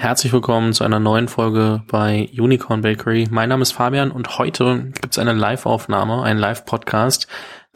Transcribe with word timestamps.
Herzlich 0.00 0.32
willkommen 0.32 0.74
zu 0.74 0.84
einer 0.84 1.00
neuen 1.00 1.26
Folge 1.26 1.82
bei 1.88 2.30
Unicorn 2.38 2.82
Bakery. 2.82 3.26
Mein 3.32 3.48
Name 3.48 3.62
ist 3.62 3.72
Fabian 3.72 4.12
und 4.12 4.38
heute 4.38 4.92
gibt 4.92 5.10
es 5.10 5.18
eine 5.18 5.32
Live-Aufnahme, 5.32 6.22
einen 6.22 6.38
Live-Podcast, 6.38 7.26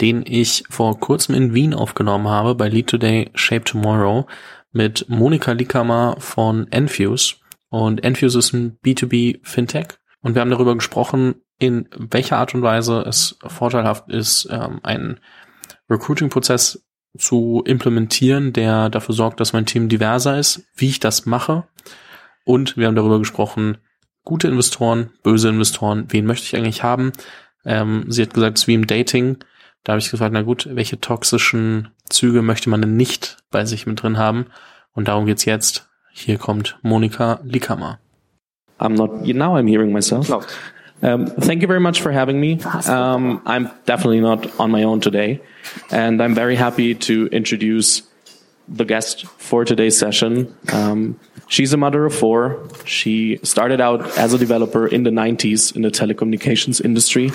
den 0.01 0.23
ich 0.25 0.63
vor 0.71 1.01
kurzem 1.01 1.35
in 1.35 1.53
Wien 1.53 1.75
aufgenommen 1.75 2.29
habe 2.29 2.55
bei 2.55 2.69
Lead 2.69 2.87
Today 2.87 3.33
Shape 3.35 3.65
Tomorrow 3.65 4.29
mit 4.71 5.09
Monika 5.09 5.51
Likama 5.51 6.15
von 6.21 6.71
Enfuse. 6.71 7.35
Und 7.71 8.05
Enfuse 8.05 8.39
ist 8.39 8.53
ein 8.53 8.79
B2B 8.85 9.41
Fintech 9.43 9.89
und 10.21 10.37
wir 10.37 10.43
haben 10.43 10.51
darüber 10.53 10.77
gesprochen, 10.77 11.35
in 11.59 11.89
welcher 11.99 12.37
Art 12.37 12.55
und 12.55 12.63
Weise 12.63 13.01
es 13.01 13.37
vorteilhaft 13.45 14.09
ist, 14.09 14.49
ähm, 14.49 14.79
einen 14.85 15.19
Recruiting-Prozess 15.91 16.87
zu 17.19 17.65
implementieren, 17.67 18.53
der 18.53 18.91
dafür 18.91 19.17
sorgt, 19.17 19.41
dass 19.41 19.53
mein 19.53 19.67
Team 19.67 19.89
diverser 19.89 20.39
ist, 20.39 20.63
wie 20.77 20.89
ich 20.89 21.01
das 21.01 21.27
mache 21.27 21.65
und 22.45 22.77
wir 22.77 22.87
haben 22.87 22.97
darüber 22.97 23.19
gesprochen, 23.19 23.79
gute 24.25 24.49
Investoren, 24.49 25.11
böse 25.23 25.49
Investoren, 25.49 26.07
wen 26.09 26.27
möchte 26.27 26.47
ich 26.47 26.57
eigentlich 26.57 26.83
haben? 26.83 27.13
Ähm, 27.65 28.07
sie 28.09 28.23
hat 28.23 28.35
gesagt, 28.35 28.59
es 28.59 28.65
ist 28.65 28.69
wie 28.69 28.75
im 28.75 28.87
Dating. 28.87 29.39
Da 29.85 29.93
habe 29.93 30.01
ich 30.01 30.11
gefragt, 30.11 30.33
na 30.33 30.43
gut, 30.43 30.69
welche 30.73 31.01
toxischen 31.01 31.89
Züge 32.09 32.43
möchte 32.43 32.71
man 32.71 32.83
denn 32.83 32.97
nicht 32.97 33.39
bei 33.51 33.65
sich 33.65 33.87
mit 33.87 34.03
drin 34.03 34.19
haben? 34.19 34.47
Und 34.95 35.09
darum 35.09 35.27
geht's 35.27 35.45
jetzt. 35.45 35.89
Hier 36.13 36.39
kommt 36.39 36.79
Monika 36.83 37.41
Likama. 37.43 37.99
I'm 38.79 38.97
not, 38.97 39.27
now 39.27 39.57
I'm 39.57 39.69
hearing 39.69 39.93
myself. 39.93 40.29
No. 40.29 40.43
Um, 41.03 41.27
thank 41.27 41.63
you 41.63 41.69
very 41.69 41.81
much 41.81 42.01
for 42.01 42.13
having 42.13 42.39
me. 42.39 42.59
Um, 42.87 43.41
I'm 43.45 43.71
definitely 43.87 44.21
not 44.21 44.49
on 44.61 44.71
my 44.71 44.85
own 44.85 45.01
today. 45.01 45.41
And 45.91 46.23
I'm 46.23 46.35
very 46.35 46.55
happy 46.55 46.95
to 46.95 47.29
introduce 47.33 48.03
the 48.69 48.85
guest 48.85 49.27
for 49.27 49.65
today's 49.65 49.99
session. 49.99 50.55
Um, 50.73 51.19
she's 51.49 51.73
a 51.73 51.77
mother 51.77 52.07
of 52.07 52.15
four. 52.15 52.69
She 52.85 53.39
started 53.43 53.81
out 53.81 54.19
as 54.19 54.33
a 54.33 54.39
developer 54.39 54.87
in 54.87 55.03
the 55.03 55.11
90s 55.11 55.75
in 55.75 55.83
the 55.83 55.91
telecommunications 55.91 56.85
industry, 56.85 57.31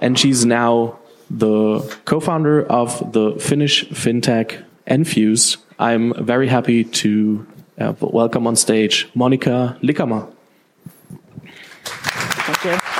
and 0.00 0.18
she's 0.18 0.44
now 0.44 0.98
the 1.30 1.80
co-founder 2.04 2.66
of 2.66 3.12
the 3.12 3.32
Finnish 3.38 3.88
fintech 3.88 4.62
Enfuce. 4.86 5.56
I'm 5.78 6.14
very 6.24 6.48
happy 6.48 6.84
to 6.84 7.46
uh, 7.78 7.92
welcome 8.00 8.46
on 8.46 8.56
stage 8.56 9.12
Monika 9.14 9.78
Liikamaa. 9.80 10.32
Thank 12.46 12.64
you. 12.64 12.95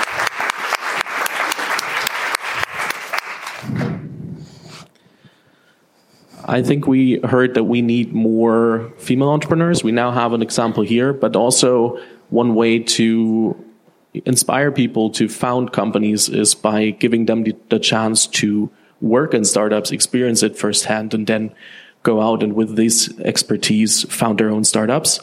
I 6.47 6.63
think 6.63 6.87
we 6.87 7.19
heard 7.19 7.55
that 7.55 7.65
we 7.65 7.81
need 7.81 8.13
more 8.13 8.91
female 8.97 9.29
entrepreneurs. 9.29 9.83
We 9.83 9.91
now 9.91 10.11
have 10.11 10.33
an 10.33 10.41
example 10.41 10.83
here, 10.83 11.11
but 11.11 11.35
also 11.35 11.99
one 12.29 12.55
way 12.55 12.79
to 12.79 13.63
inspire 14.25 14.71
people 14.71 15.09
to 15.11 15.27
found 15.27 15.73
companies 15.73 16.29
is 16.29 16.55
by 16.55 16.91
giving 16.91 17.25
them 17.25 17.43
the, 17.43 17.55
the 17.69 17.79
chance 17.79 18.27
to 18.27 18.69
work 19.01 19.33
in 19.33 19.43
startups, 19.43 19.91
experience 19.91 20.41
it 20.41 20.57
firsthand, 20.57 21.13
and 21.13 21.27
then 21.27 21.53
go 22.03 22.21
out 22.21 22.41
and 22.41 22.53
with 22.53 22.75
this 22.75 23.13
expertise 23.19 24.03
found 24.03 24.39
their 24.39 24.49
own 24.49 24.63
startups. 24.63 25.19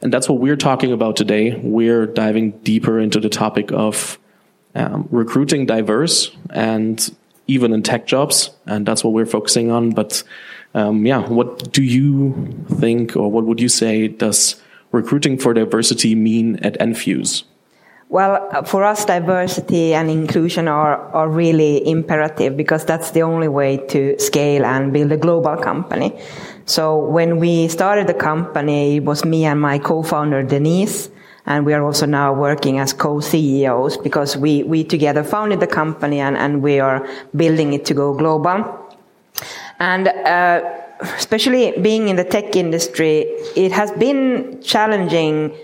And 0.00 0.12
that's 0.12 0.28
what 0.28 0.40
we're 0.40 0.56
talking 0.56 0.92
about 0.92 1.16
today. 1.16 1.54
We're 1.62 2.06
diving 2.06 2.52
deeper 2.62 2.98
into 2.98 3.20
the 3.20 3.28
topic 3.28 3.70
of 3.70 4.18
um, 4.74 5.06
recruiting 5.10 5.66
diverse 5.66 6.34
and 6.50 7.14
even 7.46 7.72
in 7.72 7.82
tech 7.82 8.06
jobs. 8.06 8.50
And 8.66 8.86
that's 8.86 9.04
what 9.04 9.12
we're 9.12 9.26
focusing 9.26 9.70
on. 9.70 9.90
But 9.90 10.22
um, 10.74 11.06
yeah, 11.06 11.26
what 11.28 11.72
do 11.72 11.82
you 11.82 12.32
think, 12.80 13.16
or 13.16 13.30
what 13.30 13.44
would 13.44 13.60
you 13.60 13.68
say 13.68 14.08
does 14.08 14.60
recruiting 14.90 15.38
for 15.38 15.54
diversity 15.54 16.14
mean 16.14 16.56
at 16.56 16.78
Enfuce? 16.78 17.44
Well, 18.08 18.46
uh, 18.52 18.62
for 18.62 18.84
us, 18.84 19.06
diversity 19.06 19.94
and 19.94 20.10
inclusion 20.10 20.68
are, 20.68 20.98
are 21.14 21.30
really 21.30 21.86
imperative 21.88 22.58
because 22.58 22.84
that's 22.84 23.12
the 23.12 23.22
only 23.22 23.48
way 23.48 23.78
to 23.88 24.18
scale 24.18 24.66
and 24.66 24.92
build 24.92 25.12
a 25.12 25.16
global 25.16 25.56
company. 25.56 26.18
So 26.66 26.98
when 26.98 27.38
we 27.38 27.68
started 27.68 28.06
the 28.06 28.14
company, 28.14 28.96
it 28.96 29.04
was 29.04 29.24
me 29.24 29.46
and 29.46 29.58
my 29.58 29.78
co-founder 29.78 30.42
Denise, 30.42 31.08
and 31.46 31.64
we 31.64 31.72
are 31.72 31.82
also 31.82 32.04
now 32.04 32.34
working 32.34 32.78
as 32.78 32.92
co-CEOs 32.92 33.96
because 33.96 34.36
we, 34.36 34.62
we 34.62 34.84
together 34.84 35.24
founded 35.24 35.60
the 35.60 35.66
company 35.66 36.20
and, 36.20 36.36
and 36.36 36.62
we 36.62 36.80
are 36.80 37.08
building 37.34 37.72
it 37.72 37.86
to 37.86 37.94
go 37.94 38.12
global. 38.14 38.81
And 39.78 40.08
uh, 40.08 40.62
especially 41.00 41.72
being 41.80 42.08
in 42.08 42.16
the 42.16 42.24
tech 42.24 42.56
industry, 42.56 43.20
it 43.56 43.72
has 43.72 43.90
been 43.92 44.60
challenging 44.62 45.54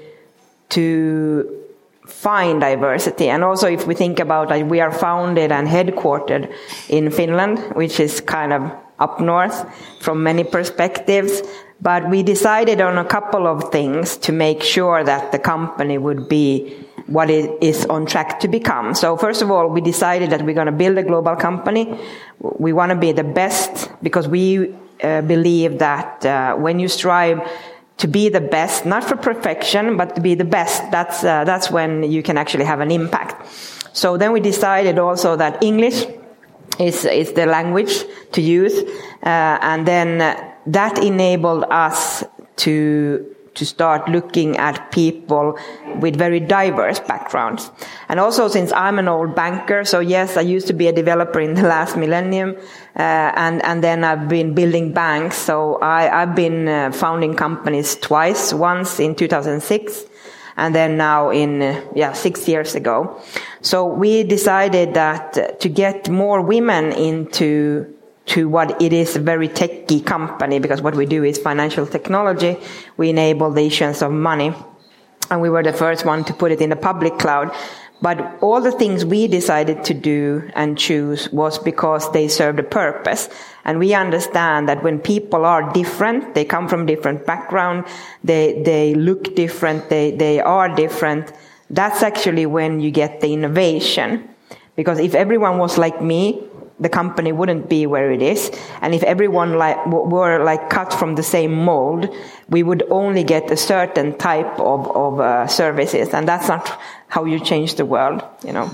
to 0.70 1.64
find 2.06 2.60
diversity. 2.60 3.28
And 3.28 3.44
also, 3.44 3.69
if 3.69 3.86
we 3.86 3.94
think 3.94 4.19
about 4.19 4.50
it, 4.50 4.66
we 4.66 4.80
are 4.80 4.92
founded 4.92 5.52
and 5.52 5.69
headquartered 5.69 6.52
in 6.88 7.10
Finland, 7.10 7.58
which 7.76 8.00
is 8.00 8.20
kind 8.20 8.52
of 8.52 8.70
up 8.98 9.20
north 9.20 9.64
from 10.00 10.22
many 10.22 10.44
perspectives. 10.44 11.42
But 11.80 12.08
we 12.10 12.22
decided 12.22 12.80
on 12.80 12.98
a 12.98 13.04
couple 13.04 13.46
of 13.46 13.70
things 13.70 14.16
to 14.19 14.32
make 14.32 14.62
sure 14.62 15.04
that 15.04 15.30
the 15.30 15.38
company 15.38 15.96
would 15.96 16.28
be 16.28 16.88
what 17.08 17.30
it 17.30 17.50
is 17.62 17.86
on 17.86 18.06
track 18.06 18.38
to 18.41 18.48
become. 18.48 18.94
So 18.94 19.16
first 19.16 19.42
of 19.42 19.50
all, 19.50 19.69
we 19.69 19.80
decided 19.80 20.30
that 20.30 20.42
we're 20.42 20.54
going 20.54 20.66
to 20.66 20.72
build 20.72 20.98
a 20.98 21.02
global 21.02 21.36
company. 21.36 21.98
We 22.38 22.72
want 22.72 22.91
to 22.91 22.96
be 22.96 23.12
the 23.12 23.24
best 23.24 23.91
because 24.02 24.28
we 24.28 24.74
uh, 25.02 25.22
believe 25.22 25.78
that 25.78 26.24
uh, 26.24 26.54
when 26.56 26.78
you 26.78 26.88
strive 26.88 27.41
to 27.96 28.06
be 28.06 28.28
the 28.28 28.41
best, 28.41 28.84
not 28.84 29.02
for 29.04 29.16
perfection, 29.16 29.96
but 29.96 30.14
to 30.16 30.20
be 30.20 30.34
the 30.34 30.44
best, 30.44 30.91
that's, 30.91 31.24
uh, 31.24 31.44
that's 31.44 31.70
when 31.70 32.04
you 32.04 32.22
can 32.22 32.36
actually 32.36 32.64
have 32.64 32.80
an 32.80 32.91
impact. 32.91 33.46
So 33.92 34.16
then 34.16 34.32
we 34.32 34.40
decided 34.40 34.98
also 34.98 35.34
that 35.36 35.62
English 35.62 36.04
is, 36.78 37.04
is 37.04 37.32
the 37.32 37.46
language 37.46 38.04
to 38.32 38.42
use. 38.42 38.78
Uh, 39.22 39.58
and 39.62 39.86
then 39.86 40.19
that 40.66 40.98
enabled 41.02 41.64
us 41.70 42.22
to 42.56 43.34
to 43.58 43.66
start 43.66 44.08
looking 44.08 44.56
at 44.56 44.91
people 44.92 45.58
with 46.00 46.16
very 46.16 46.41
diverse 46.41 47.00
backgrounds. 47.00 47.70
And 48.08 48.20
also 48.20 48.48
since 48.48 48.72
I'm 48.72 48.98
an 48.98 49.08
old 49.08 49.34
banker, 49.34 49.84
so 49.84 50.00
yes, 50.00 50.36
I 50.36 50.42
used 50.42 50.69
to 50.69 50.72
be 50.72 50.86
a 50.86 50.92
developer 50.92 51.41
in 51.41 51.54
the 51.54 51.62
last 51.62 51.96
millennium, 51.96 52.56
uh, 52.96 53.32
and, 53.36 53.64
and 53.64 53.82
then 53.82 54.04
I've 54.04 54.28
been 54.28 54.54
building 54.54 54.92
banks. 54.92 55.36
So 55.36 55.76
I, 55.82 56.22
I've 56.22 56.34
been 56.34 56.69
uh, 56.69 56.92
founding 56.92 57.34
companies 57.34 57.96
twice, 57.96 58.54
once 58.54 59.00
in 59.00 59.14
2006, 59.16 60.04
and 60.56 60.75
then 60.75 60.96
now 60.96 61.30
in, 61.30 61.60
uh, 61.60 61.84
yeah, 61.94 62.12
six 62.12 62.46
years 62.46 62.75
ago. 62.76 63.20
So 63.60 63.86
we 63.86 64.22
decided 64.22 64.94
that 64.94 65.60
to 65.60 65.69
get 65.69 66.08
more 66.08 66.40
women 66.42 66.92
into 66.92 67.97
to 68.28 68.49
what 68.49 68.81
it 68.81 68.93
is 68.93 69.16
a 69.16 69.21
very 69.21 69.49
techy 69.49 70.00
company 70.00 70.59
because 70.59 70.81
what 70.83 70.94
we 70.94 71.06
do 71.06 71.25
is 71.25 71.39
financial 71.39 71.87
technology. 71.87 72.56
We 72.97 73.11
enable 73.11 73.50
the 73.50 73.66
issuance 73.66 74.03
of 74.03 74.12
money 74.12 74.55
and 75.31 75.41
we 75.41 75.50
were 75.50 75.62
the 75.62 75.72
first 75.72 76.05
one 76.05 76.25
to 76.25 76.33
put 76.34 76.53
it 76.53 76.61
in 76.61 76.71
the 76.71 76.77
public 76.77 77.19
cloud. 77.19 77.55
But 78.00 78.38
all 78.41 78.61
the 78.61 78.71
things 78.71 79.05
we 79.05 79.27
decided 79.27 79.83
to 79.84 79.94
do 79.94 80.49
and 80.55 80.78
choose 80.78 81.28
was 81.33 81.59
because 81.59 82.12
they 82.12 82.28
served 82.28 82.61
a 82.61 82.62
purpose. 82.62 83.28
And 83.65 83.81
we 83.81 83.93
understand 83.93 84.69
that 84.69 84.84
when 84.84 85.00
people 85.00 85.44
are 85.44 85.72
different, 85.72 86.34
they 86.34 86.44
come 86.44 86.69
from 86.69 86.87
different 86.87 87.27
background, 87.27 87.87
they, 88.22 88.62
they 88.62 88.94
look 88.94 89.34
different, 89.34 89.88
they, 89.88 90.12
they 90.12 90.41
are 90.41 90.69
different. 90.69 91.33
That's 91.71 92.03
actually 92.03 92.47
when 92.47 92.78
you 92.81 92.93
get 92.93 93.21
the 93.21 93.33
innovation. 93.33 94.28
Because 94.77 95.00
if 95.00 95.17
everyone 95.17 95.59
was 95.59 95.77
like 95.77 96.00
me, 96.00 96.47
the 96.81 96.89
company 96.89 97.33
wouldn't 97.33 97.69
be 97.69 97.87
where 97.87 98.11
it 98.11 98.22
is. 98.22 98.50
And 98.81 98.94
if 98.94 99.03
everyone 99.03 99.59
like, 99.59 99.84
were 99.87 100.43
like 100.44 100.71
cut 100.71 100.93
from 100.93 101.16
the 101.16 101.22
same 101.22 101.53
mold, 101.53 102.15
we 102.49 102.62
would 102.62 102.84
only 102.91 103.25
get 103.25 103.50
a 103.50 103.56
certain 103.56 104.16
type 104.16 104.59
of, 104.59 104.88
of 104.97 105.20
uh, 105.20 105.47
services. 105.47 106.14
And 106.14 106.29
that's 106.29 106.49
not 106.49 106.81
how 107.08 107.25
you 107.25 107.41
change 107.41 107.75
the 107.75 107.85
world, 107.85 108.23
you 108.44 108.52
know. 108.52 108.70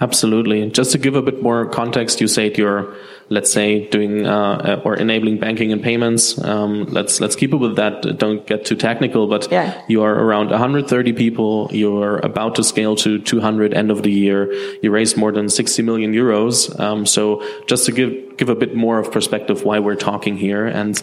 Absolutely. 0.00 0.70
Just 0.70 0.92
to 0.92 0.98
give 0.98 1.14
a 1.14 1.22
bit 1.22 1.42
more 1.42 1.66
context, 1.66 2.20
you 2.20 2.28
said 2.28 2.56
you're, 2.56 2.94
let's 3.30 3.52
say, 3.52 3.88
doing 3.88 4.26
uh, 4.26 4.82
or 4.84 4.96
enabling 4.96 5.38
banking 5.38 5.72
and 5.72 5.80
payments. 5.80 6.36
Um, 6.44 6.84
let's 6.86 7.20
let's 7.20 7.36
keep 7.36 7.54
it 7.54 7.56
with 7.56 7.76
that. 7.76 8.18
Don't 8.18 8.44
get 8.44 8.64
too 8.64 8.74
technical, 8.74 9.28
but 9.28 9.50
yeah. 9.50 9.80
you 9.88 10.02
are 10.02 10.12
around 10.12 10.50
130 10.50 11.12
people. 11.12 11.68
You're 11.72 12.18
about 12.18 12.56
to 12.56 12.64
scale 12.64 12.96
to 12.96 13.20
200 13.20 13.72
end 13.72 13.90
of 13.92 14.02
the 14.02 14.10
year. 14.10 14.52
You 14.82 14.90
raised 14.90 15.16
more 15.16 15.30
than 15.30 15.48
60 15.48 15.80
million 15.82 16.12
euros. 16.12 16.78
Um, 16.78 17.06
so 17.06 17.42
just 17.66 17.86
to 17.86 17.92
give 17.92 18.36
give 18.36 18.48
a 18.48 18.56
bit 18.56 18.74
more 18.74 18.98
of 18.98 19.12
perspective 19.12 19.64
why 19.64 19.78
we're 19.78 19.94
talking 19.94 20.36
here, 20.36 20.66
and 20.66 21.00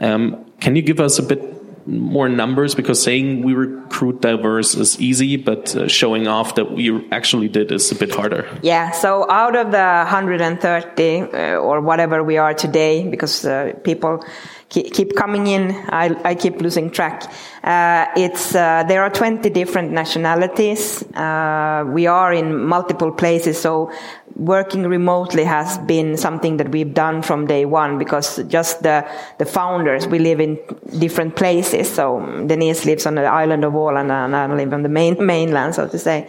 um, 0.00 0.46
can 0.60 0.74
you 0.74 0.82
give 0.82 1.00
us 1.00 1.18
a 1.18 1.22
bit 1.22 1.57
more 1.88 2.28
numbers 2.28 2.74
because 2.74 3.02
saying 3.02 3.42
we 3.42 3.54
recruit 3.54 4.20
diverse 4.20 4.74
is 4.74 5.00
easy, 5.00 5.36
but 5.36 5.74
uh, 5.74 5.88
showing 5.88 6.28
off 6.28 6.54
that 6.56 6.70
we 6.70 7.08
actually 7.10 7.48
did 7.48 7.72
is 7.72 7.90
a 7.90 7.94
bit 7.94 8.14
harder. 8.14 8.46
Yeah. 8.62 8.90
So 8.90 9.28
out 9.30 9.56
of 9.56 9.70
the 9.70 9.78
130 9.78 11.20
uh, 11.20 11.56
or 11.56 11.80
whatever 11.80 12.22
we 12.22 12.36
are 12.36 12.52
today, 12.52 13.08
because 13.08 13.44
uh, 13.44 13.72
people 13.84 14.22
keep 14.68 15.16
coming 15.16 15.46
in. 15.46 15.70
I, 15.88 16.14
I 16.24 16.34
keep 16.34 16.60
losing 16.60 16.90
track. 16.90 17.32
Uh, 17.64 18.06
it's 18.16 18.54
uh, 18.54 18.84
there 18.86 19.02
are 19.02 19.10
20 19.10 19.48
different 19.50 19.92
nationalities. 19.92 21.02
Uh, 21.14 21.84
we 21.86 22.06
are 22.06 22.32
in 22.32 22.64
multiple 22.64 23.10
places, 23.10 23.58
so 23.58 23.90
working 24.38 24.84
remotely 24.84 25.44
has 25.44 25.78
been 25.78 26.16
something 26.16 26.56
that 26.58 26.70
we've 26.70 26.94
done 26.94 27.22
from 27.22 27.46
day 27.46 27.64
one 27.64 27.98
because 27.98 28.42
just 28.44 28.82
the 28.82 29.04
the 29.38 29.44
founders 29.44 30.06
we 30.06 30.18
live 30.18 30.40
in 30.40 30.58
different 30.98 31.34
places. 31.36 31.90
So 31.90 32.20
um, 32.20 32.46
Denise 32.46 32.84
lives 32.84 33.04
on 33.06 33.16
the 33.16 33.24
island 33.24 33.64
of 33.64 33.72
Åland 33.72 34.10
and 34.10 34.36
I 34.36 34.46
live 34.54 34.72
on 34.72 34.82
the 34.82 34.88
main 34.88 35.16
mainland, 35.24 35.74
so 35.74 35.88
to 35.88 35.98
say. 35.98 36.28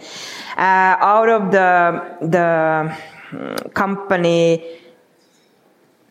Uh, 0.56 0.96
out 1.00 1.28
of 1.28 1.52
the 1.52 1.68
the 2.20 2.96
mm, 3.30 3.74
company 3.74 4.62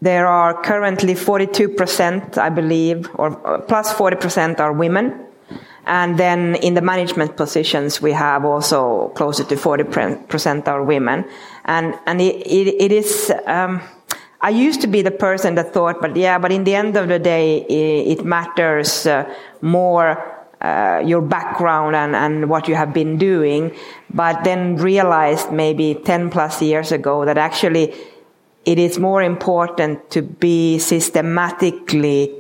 there 0.02 0.28
are 0.28 0.62
currently 0.62 1.14
42%, 1.14 2.38
I 2.38 2.50
believe, 2.50 3.10
or 3.16 3.36
uh, 3.46 3.60
plus 3.60 3.94
40% 3.94 4.60
are 4.62 4.72
women. 4.72 5.26
And 5.90 6.20
then 6.20 6.54
in 6.54 6.76
the 6.76 6.82
management 6.82 7.36
positions, 7.36 8.00
we 8.00 8.12
have 8.12 8.46
also 8.46 9.08
closer 9.16 9.44
to 9.44 9.56
40% 9.56 10.68
are 10.68 10.84
women. 10.84 11.26
And, 11.66 11.96
and 12.06 12.22
it, 12.22 12.46
it, 12.46 12.76
it 12.80 12.92
is, 12.92 13.34
um, 13.48 13.82
I 14.40 14.52
used 14.52 14.82
to 14.82 14.88
be 14.88 15.02
the 15.02 15.10
person 15.10 15.56
that 15.56 15.74
thought, 15.74 16.00
but 16.00 16.16
yeah, 16.16 16.38
but 16.38 16.52
in 16.52 16.64
the 16.64 16.76
end 16.76 16.96
of 16.96 17.08
the 17.08 17.18
day, 17.18 17.62
it, 17.64 18.20
it 18.20 18.24
matters 18.24 19.08
uh, 19.08 19.26
more 19.62 20.46
uh, 20.62 21.02
your 21.04 21.22
background 21.22 21.96
and, 21.96 22.16
and 22.16 22.52
what 22.52 22.68
you 22.68 22.76
have 22.76 22.94
been 22.94 23.18
doing. 23.18 23.76
But 24.14 24.44
then 24.44 24.76
realized 24.76 25.52
maybe 25.52 25.96
10 25.96 26.30
plus 26.30 26.62
years 26.62 26.92
ago 26.92 27.26
that 27.26 27.40
actually 27.40 27.96
it 28.64 28.78
is 28.78 29.00
more 29.00 29.24
important 29.24 30.12
to 30.12 30.22
be 30.22 30.78
systematically 30.78 32.39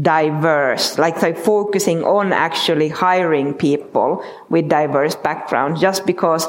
diverse, 0.00 0.98
like, 0.98 1.22
like 1.22 1.38
focusing 1.38 2.02
on 2.02 2.32
actually 2.32 2.88
hiring 2.88 3.54
people 3.54 4.24
with 4.48 4.68
diverse 4.68 5.14
backgrounds, 5.14 5.80
just 5.80 6.04
because 6.04 6.46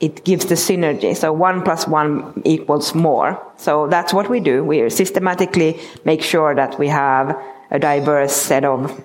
it 0.00 0.24
gives 0.24 0.46
the 0.46 0.54
synergy. 0.54 1.16
So 1.16 1.32
one 1.32 1.62
plus 1.62 1.86
one 1.86 2.40
equals 2.44 2.94
more. 2.94 3.40
So 3.56 3.88
that's 3.88 4.14
what 4.14 4.30
we 4.30 4.40
do. 4.40 4.64
We 4.64 4.88
systematically 4.90 5.80
make 6.04 6.22
sure 6.22 6.54
that 6.54 6.78
we 6.78 6.88
have 6.88 7.36
a 7.70 7.78
diverse 7.78 8.32
set 8.32 8.64
of 8.64 9.04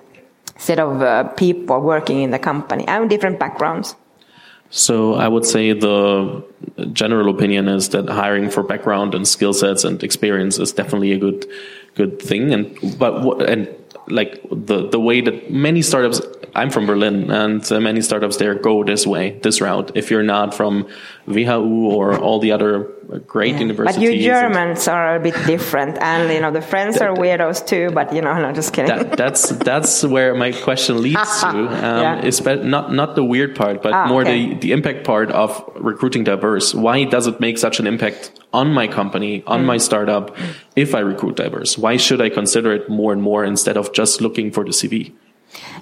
set 0.56 0.78
of 0.78 1.02
uh, 1.02 1.24
people 1.30 1.80
working 1.80 2.22
in 2.22 2.30
the 2.30 2.38
company 2.38 2.86
and 2.86 3.10
different 3.10 3.40
backgrounds. 3.40 3.96
So 4.70 5.14
I 5.14 5.28
would 5.28 5.44
say 5.44 5.72
the 5.72 6.44
general 6.92 7.28
opinion 7.28 7.68
is 7.68 7.88
that 7.90 8.08
hiring 8.08 8.50
for 8.50 8.62
background 8.62 9.14
and 9.14 9.26
skill 9.26 9.52
sets 9.52 9.84
and 9.84 10.02
experience 10.02 10.58
is 10.58 10.72
definitely 10.72 11.12
a 11.12 11.18
good 11.18 11.46
good 11.94 12.20
thing. 12.20 12.52
And 12.52 12.98
but 12.98 13.48
and 13.48 13.68
like 14.08 14.42
the 14.50 14.88
the 14.88 15.00
way 15.00 15.20
that 15.20 15.50
many 15.50 15.82
startups 15.82 16.20
I'm 16.56 16.70
from 16.70 16.86
Berlin, 16.86 17.30
and 17.32 17.72
uh, 17.72 17.80
many 17.80 18.00
startups 18.00 18.36
there 18.36 18.54
go 18.54 18.84
this 18.84 19.06
way, 19.06 19.38
this 19.42 19.60
route. 19.60 19.90
If 19.96 20.10
you're 20.10 20.22
not 20.22 20.54
from 20.54 20.86
WHU 21.26 21.90
or 21.90 22.16
all 22.16 22.38
the 22.38 22.52
other 22.52 22.84
great 23.26 23.54
yeah. 23.54 23.60
universities, 23.60 24.08
but 24.08 24.16
you 24.16 24.22
Germans 24.22 24.86
are 24.86 25.16
a 25.16 25.20
bit 25.20 25.34
different, 25.46 25.98
and 26.00 26.32
you 26.32 26.40
know 26.40 26.52
the 26.52 26.62
French 26.62 27.00
are 27.00 27.12
weirdos 27.12 27.66
too. 27.66 27.90
But 27.92 28.12
you 28.12 28.22
know, 28.22 28.38
no, 28.38 28.52
just 28.52 28.72
kidding. 28.72 28.96
That, 28.96 29.16
that's 29.16 29.48
that's 29.50 30.04
where 30.04 30.34
my 30.34 30.52
question 30.52 31.02
leads 31.02 31.40
to. 31.40 31.64
Um, 31.84 32.00
yeah. 32.00 32.24
Is 32.24 32.40
not 32.42 32.92
not 32.92 33.14
the 33.14 33.24
weird 33.24 33.56
part, 33.56 33.82
but 33.82 33.92
ah, 33.92 34.06
more 34.06 34.22
okay. 34.22 34.50
the 34.50 34.54
the 34.54 34.72
impact 34.72 35.04
part 35.04 35.30
of 35.30 35.62
recruiting 35.76 36.24
diverse. 36.24 36.72
Why 36.74 37.04
does 37.04 37.26
it 37.26 37.40
make 37.40 37.58
such 37.58 37.80
an 37.80 37.86
impact 37.86 38.30
on 38.54 38.72
my 38.72 38.86
company, 38.86 39.42
on 39.46 39.62
mm. 39.62 39.66
my 39.66 39.78
startup, 39.78 40.34
if 40.76 40.94
I 40.94 41.00
recruit 41.00 41.36
diverse? 41.36 41.76
Why 41.76 41.96
should 41.98 42.20
I 42.22 42.30
consider 42.30 42.72
it 42.72 42.88
more 42.88 43.12
and 43.12 43.20
more 43.20 43.44
instead 43.44 43.76
of 43.76 43.92
just 43.92 44.20
looking 44.20 44.52
for 44.52 44.64
the 44.64 44.70
CV? 44.70 45.12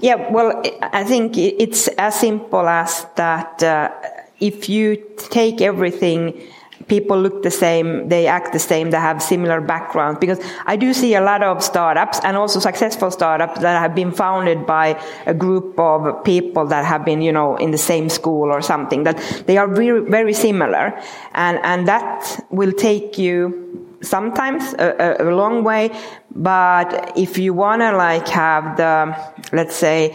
Yeah, 0.00 0.30
well, 0.32 0.62
I 0.80 1.04
think 1.04 1.36
it's 1.38 1.88
as 1.98 2.18
simple 2.18 2.66
as 2.68 3.06
that. 3.16 3.62
Uh, 3.62 3.90
if 4.40 4.68
you 4.68 4.96
take 5.30 5.60
everything, 5.60 6.40
people 6.88 7.20
look 7.20 7.42
the 7.42 7.50
same, 7.50 8.08
they 8.08 8.26
act 8.26 8.52
the 8.52 8.58
same, 8.58 8.90
they 8.90 8.98
have 8.98 9.22
similar 9.22 9.60
backgrounds. 9.60 10.18
Because 10.18 10.38
I 10.66 10.76
do 10.76 10.92
see 10.92 11.14
a 11.14 11.20
lot 11.20 11.42
of 11.42 11.62
startups 11.62 12.20
and 12.24 12.36
also 12.36 12.60
successful 12.60 13.10
startups 13.10 13.60
that 13.60 13.80
have 13.80 13.94
been 13.94 14.12
founded 14.12 14.66
by 14.66 15.00
a 15.26 15.34
group 15.34 15.78
of 15.78 16.24
people 16.24 16.66
that 16.66 16.84
have 16.84 17.04
been, 17.04 17.22
you 17.22 17.32
know, 17.32 17.56
in 17.56 17.70
the 17.70 17.78
same 17.78 18.08
school 18.08 18.50
or 18.50 18.62
something. 18.62 19.04
That 19.04 19.44
they 19.46 19.58
are 19.58 19.68
very, 19.68 20.00
very 20.00 20.32
similar, 20.32 20.98
and 21.32 21.58
and 21.62 21.88
that 21.88 22.44
will 22.50 22.72
take 22.72 23.18
you 23.18 23.72
sometimes 24.02 24.74
a, 24.74 25.16
a, 25.20 25.30
long 25.30 25.62
way 25.62 25.88
but 26.34 27.12
if 27.16 27.38
you 27.38 27.54
want 27.54 27.80
to 27.80 27.96
like 27.96 28.26
have 28.26 28.76
the 28.76 29.16
let's 29.52 29.76
say 29.76 30.14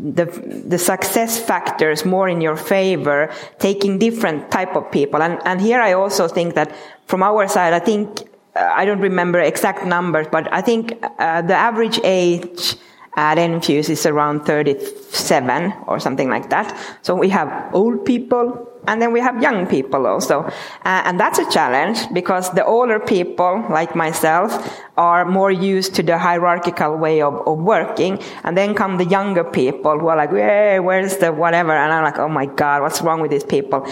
the 0.00 0.24
the 0.66 0.78
success 0.78 1.38
factors 1.38 2.04
more 2.04 2.28
in 2.28 2.40
your 2.40 2.56
favor 2.56 3.30
taking 3.58 3.98
different 3.98 4.50
type 4.50 4.74
of 4.74 4.90
people 4.90 5.22
and 5.22 5.38
and 5.44 5.60
here 5.60 5.80
i 5.80 5.92
also 5.92 6.26
think 6.26 6.54
that 6.54 6.74
from 7.06 7.22
our 7.22 7.46
side 7.46 7.72
i 7.72 7.78
think 7.78 8.22
uh, 8.56 8.72
i 8.74 8.84
don't 8.84 9.00
remember 9.00 9.38
exact 9.40 9.84
numbers 9.84 10.26
but 10.32 10.50
i 10.52 10.62
think 10.62 10.92
uh, 11.18 11.42
the 11.42 11.54
average 11.54 12.00
age 12.04 12.76
at 13.16 13.38
Enfuce 13.38 13.90
is 13.90 14.06
around 14.06 14.46
37 14.46 15.74
or 15.86 15.98
something 15.98 16.30
like 16.30 16.48
that. 16.50 16.76
So 17.02 17.14
we 17.14 17.28
have 17.30 17.74
old 17.74 18.04
people 18.04 18.69
and 18.90 19.00
then 19.00 19.12
we 19.12 19.20
have 19.20 19.40
young 19.40 19.68
people 19.68 20.04
also. 20.04 20.40
Uh, 20.84 21.02
and 21.06 21.20
that's 21.20 21.38
a 21.38 21.48
challenge 21.48 22.12
because 22.12 22.50
the 22.50 22.64
older 22.64 22.98
people, 22.98 23.64
like 23.70 23.94
myself, 23.94 24.50
are 24.96 25.24
more 25.24 25.52
used 25.52 25.94
to 25.94 26.02
the 26.02 26.18
hierarchical 26.18 26.96
way 26.96 27.22
of, 27.22 27.34
of 27.46 27.58
working. 27.60 28.20
And 28.42 28.58
then 28.58 28.74
come 28.74 28.98
the 28.98 29.04
younger 29.04 29.44
people 29.44 29.96
who 30.00 30.08
are 30.08 30.16
like, 30.16 30.30
hey, 30.30 30.80
where's 30.80 31.18
the 31.18 31.32
whatever? 31.32 31.70
And 31.70 31.92
I'm 31.92 32.02
like, 32.02 32.18
oh 32.18 32.28
my 32.28 32.46
God, 32.46 32.82
what's 32.82 33.00
wrong 33.00 33.20
with 33.20 33.30
these 33.30 33.44
people? 33.44 33.86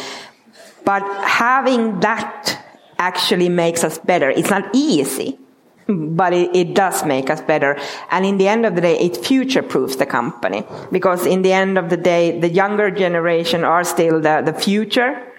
But 0.85 1.03
having 1.23 2.01
that 2.01 2.61
actually 2.99 3.49
makes 3.49 3.85
us 3.85 3.99
better. 3.99 4.31
It's 4.31 4.51
not 4.51 4.69
easy 4.75 5.39
but 6.17 6.35
it, 6.35 6.55
it, 6.55 6.75
does 6.75 7.05
make 7.05 7.31
us 7.31 7.41
better. 7.41 7.79
And 8.11 8.27
in 8.27 8.37
the 8.37 8.47
end 8.47 8.67
of 8.67 8.75
the 8.75 8.81
day, 8.83 8.99
it 8.99 9.17
future 9.17 9.63
proofs 9.63 9.97
the 9.97 10.05
company. 10.05 10.65
Because 10.93 11.25
in 11.25 11.43
the 11.43 11.53
end 11.53 11.79
of 11.79 11.89
the 11.89 11.97
day, 11.97 12.39
the 12.39 12.49
younger 12.49 12.91
generation 12.91 13.65
are 13.65 13.85
still 13.85 14.21
the, 14.21 14.43
the 14.45 14.53
future. 14.53 15.33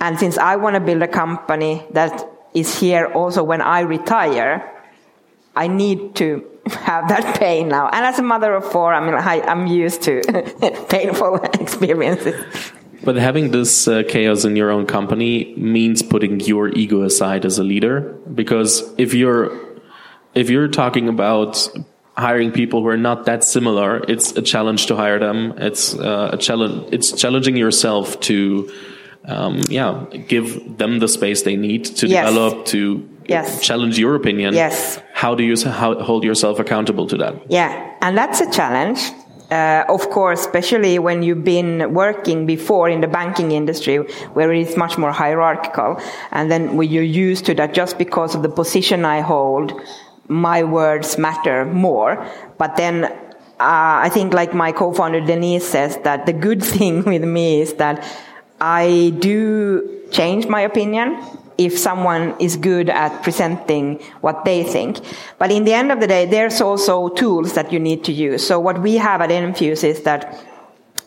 And 0.00 0.18
since 0.18 0.38
I 0.38 0.56
want 0.56 0.74
to 0.74 0.80
build 0.80 1.02
a 1.02 1.08
company 1.08 1.84
that 1.92 2.26
is 2.54 2.80
here 2.80 3.06
also 3.12 3.44
when 3.44 3.60
I 3.60 3.80
retire, 3.80 4.72
I 5.54 5.66
need 5.66 6.14
to 6.16 6.46
have 6.66 7.08
that 7.08 7.38
pain 7.38 7.68
now. 7.68 7.88
And 7.88 8.06
as 8.06 8.18
a 8.18 8.22
mother 8.22 8.54
of 8.54 8.70
four, 8.72 8.94
I 8.94 9.04
mean, 9.04 9.14
I, 9.14 9.42
I'm 9.42 9.66
used 9.66 10.02
to 10.02 10.22
painful 10.88 11.36
experiences. 11.60 12.72
But 13.02 13.16
having 13.16 13.50
this 13.50 13.88
uh, 13.88 14.02
chaos 14.08 14.44
in 14.44 14.56
your 14.56 14.70
own 14.70 14.86
company 14.86 15.54
means 15.56 16.02
putting 16.02 16.40
your 16.40 16.68
ego 16.68 17.02
aside 17.02 17.44
as 17.44 17.58
a 17.58 17.64
leader. 17.64 18.18
Because 18.34 18.92
if 18.98 19.14
you're 19.14 19.69
if 20.34 20.50
you're 20.50 20.68
talking 20.68 21.08
about 21.08 21.68
hiring 22.16 22.52
people 22.52 22.82
who 22.82 22.88
are 22.88 22.96
not 22.96 23.24
that 23.26 23.44
similar, 23.44 24.04
it's 24.08 24.32
a 24.36 24.42
challenge 24.42 24.86
to 24.86 24.96
hire 24.96 25.18
them. 25.18 25.54
It's 25.56 25.94
uh, 25.94 26.30
a 26.32 26.36
challenge. 26.36 26.92
It's 26.92 27.12
challenging 27.12 27.56
yourself 27.56 28.20
to, 28.20 28.70
um, 29.24 29.62
yeah, 29.68 30.04
give 30.28 30.76
them 30.76 30.98
the 30.98 31.08
space 31.08 31.42
they 31.42 31.56
need 31.56 31.84
to 31.84 32.06
yes. 32.06 32.28
develop 32.28 32.66
to 32.66 33.08
yes. 33.26 33.62
challenge 33.62 33.98
your 33.98 34.14
opinion. 34.14 34.54
Yes. 34.54 35.00
How 35.14 35.34
do 35.34 35.42
you 35.44 35.56
how, 35.68 35.98
hold 36.00 36.24
yourself 36.24 36.58
accountable 36.58 37.06
to 37.08 37.16
that? 37.18 37.50
Yeah, 37.50 37.96
and 38.02 38.16
that's 38.16 38.40
a 38.40 38.50
challenge. 38.50 39.00
Uh, 39.50 39.84
of 39.88 40.08
course, 40.10 40.40
especially 40.40 41.00
when 41.00 41.24
you've 41.24 41.42
been 41.42 41.92
working 41.92 42.46
before 42.46 42.88
in 42.88 43.00
the 43.00 43.08
banking 43.08 43.50
industry, 43.50 43.96
where 44.34 44.52
it's 44.52 44.76
much 44.76 44.96
more 44.96 45.10
hierarchical, 45.10 46.00
and 46.30 46.50
then 46.52 46.76
when 46.76 46.88
you're 46.88 47.02
used 47.02 47.46
to 47.46 47.54
that, 47.54 47.74
just 47.74 47.98
because 47.98 48.36
of 48.36 48.42
the 48.42 48.48
position 48.48 49.04
I 49.04 49.22
hold, 49.22 49.72
my 50.30 50.62
words 50.62 51.18
matter 51.18 51.64
more. 51.66 52.24
But 52.56 52.76
then 52.76 53.04
uh, 53.04 54.00
I 54.06 54.08
think, 54.08 54.32
like 54.32 54.54
my 54.54 54.72
co-founder 54.72 55.20
Denise 55.20 55.66
says, 55.66 55.98
that 56.04 56.24
the 56.24 56.32
good 56.32 56.62
thing 56.74 57.04
with 57.04 57.24
me 57.24 57.60
is 57.60 57.74
that 57.74 58.06
I 58.60 59.12
do 59.18 60.06
change 60.10 60.46
my 60.46 60.62
opinion 60.62 61.22
if 61.58 61.78
someone 61.78 62.34
is 62.40 62.56
good 62.56 62.88
at 62.88 63.22
presenting 63.22 64.00
what 64.22 64.44
they 64.46 64.64
think. 64.64 64.98
But 65.38 65.50
in 65.50 65.64
the 65.64 65.74
end 65.74 65.92
of 65.92 66.00
the 66.00 66.06
day, 66.06 66.24
there's 66.24 66.60
also 66.60 67.08
tools 67.08 67.52
that 67.52 67.70
you 67.70 67.78
need 67.78 68.02
to 68.04 68.12
use. 68.12 68.46
So 68.46 68.58
what 68.58 68.80
we 68.80 68.96
have 68.96 69.20
at 69.20 69.28
Enfuce 69.28 69.84
is 69.84 70.02
that 70.04 70.42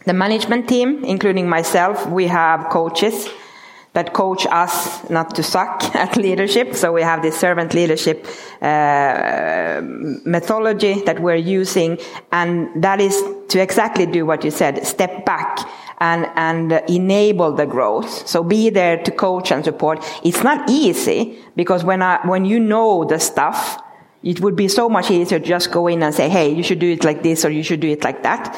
the 0.06 0.14
management 0.14 0.68
team, 0.68 1.04
including 1.04 1.50
myself, 1.50 2.08
we 2.08 2.28
have 2.28 2.70
coaches 2.70 3.30
that 3.94 4.14
coach 4.14 4.48
us 4.50 5.08
not 5.10 5.36
to 5.36 5.44
suck 5.44 5.84
at 5.96 6.18
leadership. 6.18 6.76
So 6.76 6.92
we 6.92 7.02
have 7.02 7.22
this 7.22 7.40
servant 7.40 7.74
leadership 7.74 8.26
uh, 8.62 9.82
methodology 10.26 11.02
that 11.06 11.20
we're 11.20 11.36
using, 11.36 12.00
and 12.32 12.84
that 12.84 13.00
is 13.00 13.16
to 13.50 13.62
exactly 13.62 14.06
do 14.06 14.26
what 14.26 14.44
you 14.44 14.52
said: 14.52 14.86
step 14.86 15.26
back 15.26 15.60
and 16.00 16.28
and 16.36 16.72
enable 16.90 17.52
the 17.54 17.66
growth. 17.66 18.28
So 18.28 18.44
be 18.44 18.70
there 18.70 19.02
to 19.04 19.12
coach 19.12 19.52
and 19.52 19.64
support. 19.64 20.04
It's 20.24 20.44
not 20.44 20.70
easy 20.70 21.38
because 21.56 21.84
when 21.84 22.02
I 22.02 22.20
when 22.28 22.46
you 22.46 22.60
know 22.60 23.06
the 23.06 23.20
stuff. 23.20 23.80
It 24.26 24.40
would 24.40 24.56
be 24.56 24.70
so 24.70 24.88
much 24.88 25.12
easier 25.12 25.38
to 25.38 25.46
just 25.46 25.70
go 25.70 25.88
in 25.88 26.02
and 26.02 26.16
say, 26.16 26.30
hey, 26.30 26.48
you 26.50 26.64
should 26.64 26.80
do 26.80 26.90
it 26.90 27.04
like 27.04 27.24
this 27.24 27.44
or 27.44 27.50
you 27.50 27.62
should 27.62 27.82
do 27.82 27.90
it 27.90 28.06
like 28.06 28.24
that 28.24 28.58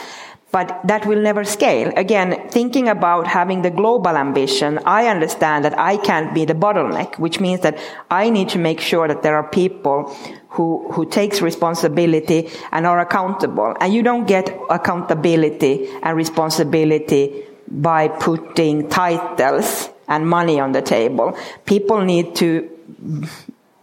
but 0.56 0.80
that 0.86 1.06
will 1.06 1.22
never 1.22 1.44
scale. 1.44 1.92
Again, 1.98 2.48
thinking 2.48 2.88
about 2.88 3.28
having 3.28 3.62
the 3.62 3.70
global 3.70 4.16
ambition, 4.16 4.80
I 4.86 5.08
understand 5.08 5.66
that 5.66 5.78
I 5.78 5.98
can't 5.98 6.34
be 6.34 6.46
the 6.46 6.54
bottleneck, 6.54 7.20
which 7.20 7.42
means 7.42 7.60
that 7.60 7.78
I 8.10 8.30
need 8.30 8.48
to 8.56 8.58
make 8.58 8.80
sure 8.80 9.06
that 9.10 9.22
there 9.22 9.36
are 9.36 9.46
people 9.50 10.16
who, 10.52 10.90
who 10.94 11.06
takes 11.10 11.42
responsibility 11.42 12.50
and 12.72 12.88
are 12.88 13.02
accountable. 13.02 13.76
And 13.82 13.94
you 13.94 14.02
don't 14.02 14.28
get 14.30 14.58
accountability 14.70 15.90
and 16.02 16.16
responsibility 16.16 17.44
by 17.68 18.08
putting 18.08 18.88
titles 18.88 19.90
and 20.08 20.26
money 20.26 20.62
on 20.62 20.72
the 20.72 20.82
table. 20.82 21.38
People 21.66 22.00
need 22.00 22.34
to 22.38 22.72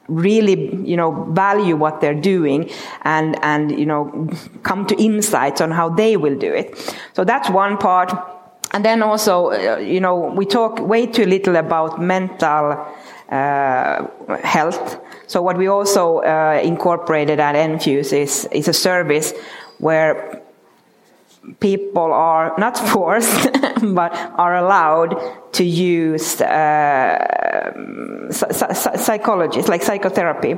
really, 0.09 0.75
you 0.85 0.97
know, 0.97 1.25
value 1.33 1.77
what 1.77 2.01
they're 2.01 2.21
doing 2.21 2.71
and, 3.03 3.39
and, 3.43 3.79
you 3.79 3.87
know, 3.87 4.29
come 4.63 4.87
to 4.87 4.97
insights 5.03 5.61
on 5.61 5.71
how 5.71 5.89
they 5.89 6.17
will 6.17 6.37
do 6.37 6.53
it. 6.53 6.97
So 7.15 7.25
that's 7.25 7.49
one 7.49 7.79
part. 7.79 8.13
And 8.73 8.85
then 8.85 9.03
also, 9.03 9.53
uh, 9.53 9.79
you 9.79 10.01
know, 10.01 10.33
we 10.35 10.47
talk 10.47 10.81
way 10.81 11.07
too 11.07 11.27
little 11.27 11.57
about 11.57 12.01
mental 12.01 12.87
uh, 13.31 14.07
health. 14.43 15.01
So 15.27 15.41
what 15.41 15.57
we 15.57 15.67
also 15.67 16.19
uh, 16.19 16.61
incorporated 16.63 17.41
at 17.41 17.55
Enfuce 17.55 18.13
is, 18.13 18.49
is 18.53 18.69
a 18.69 18.73
service 18.73 19.33
where 19.79 20.42
people 21.61 22.13
are 22.13 22.55
not 22.59 22.79
forced 22.93 23.53
but 23.95 24.13
are 24.37 24.57
allowed 24.57 25.53
to 25.53 25.65
use 25.65 26.41
uh, 26.41 28.31
psychologists 28.31 29.69
like 29.69 29.83
psychotherapy 29.83 30.57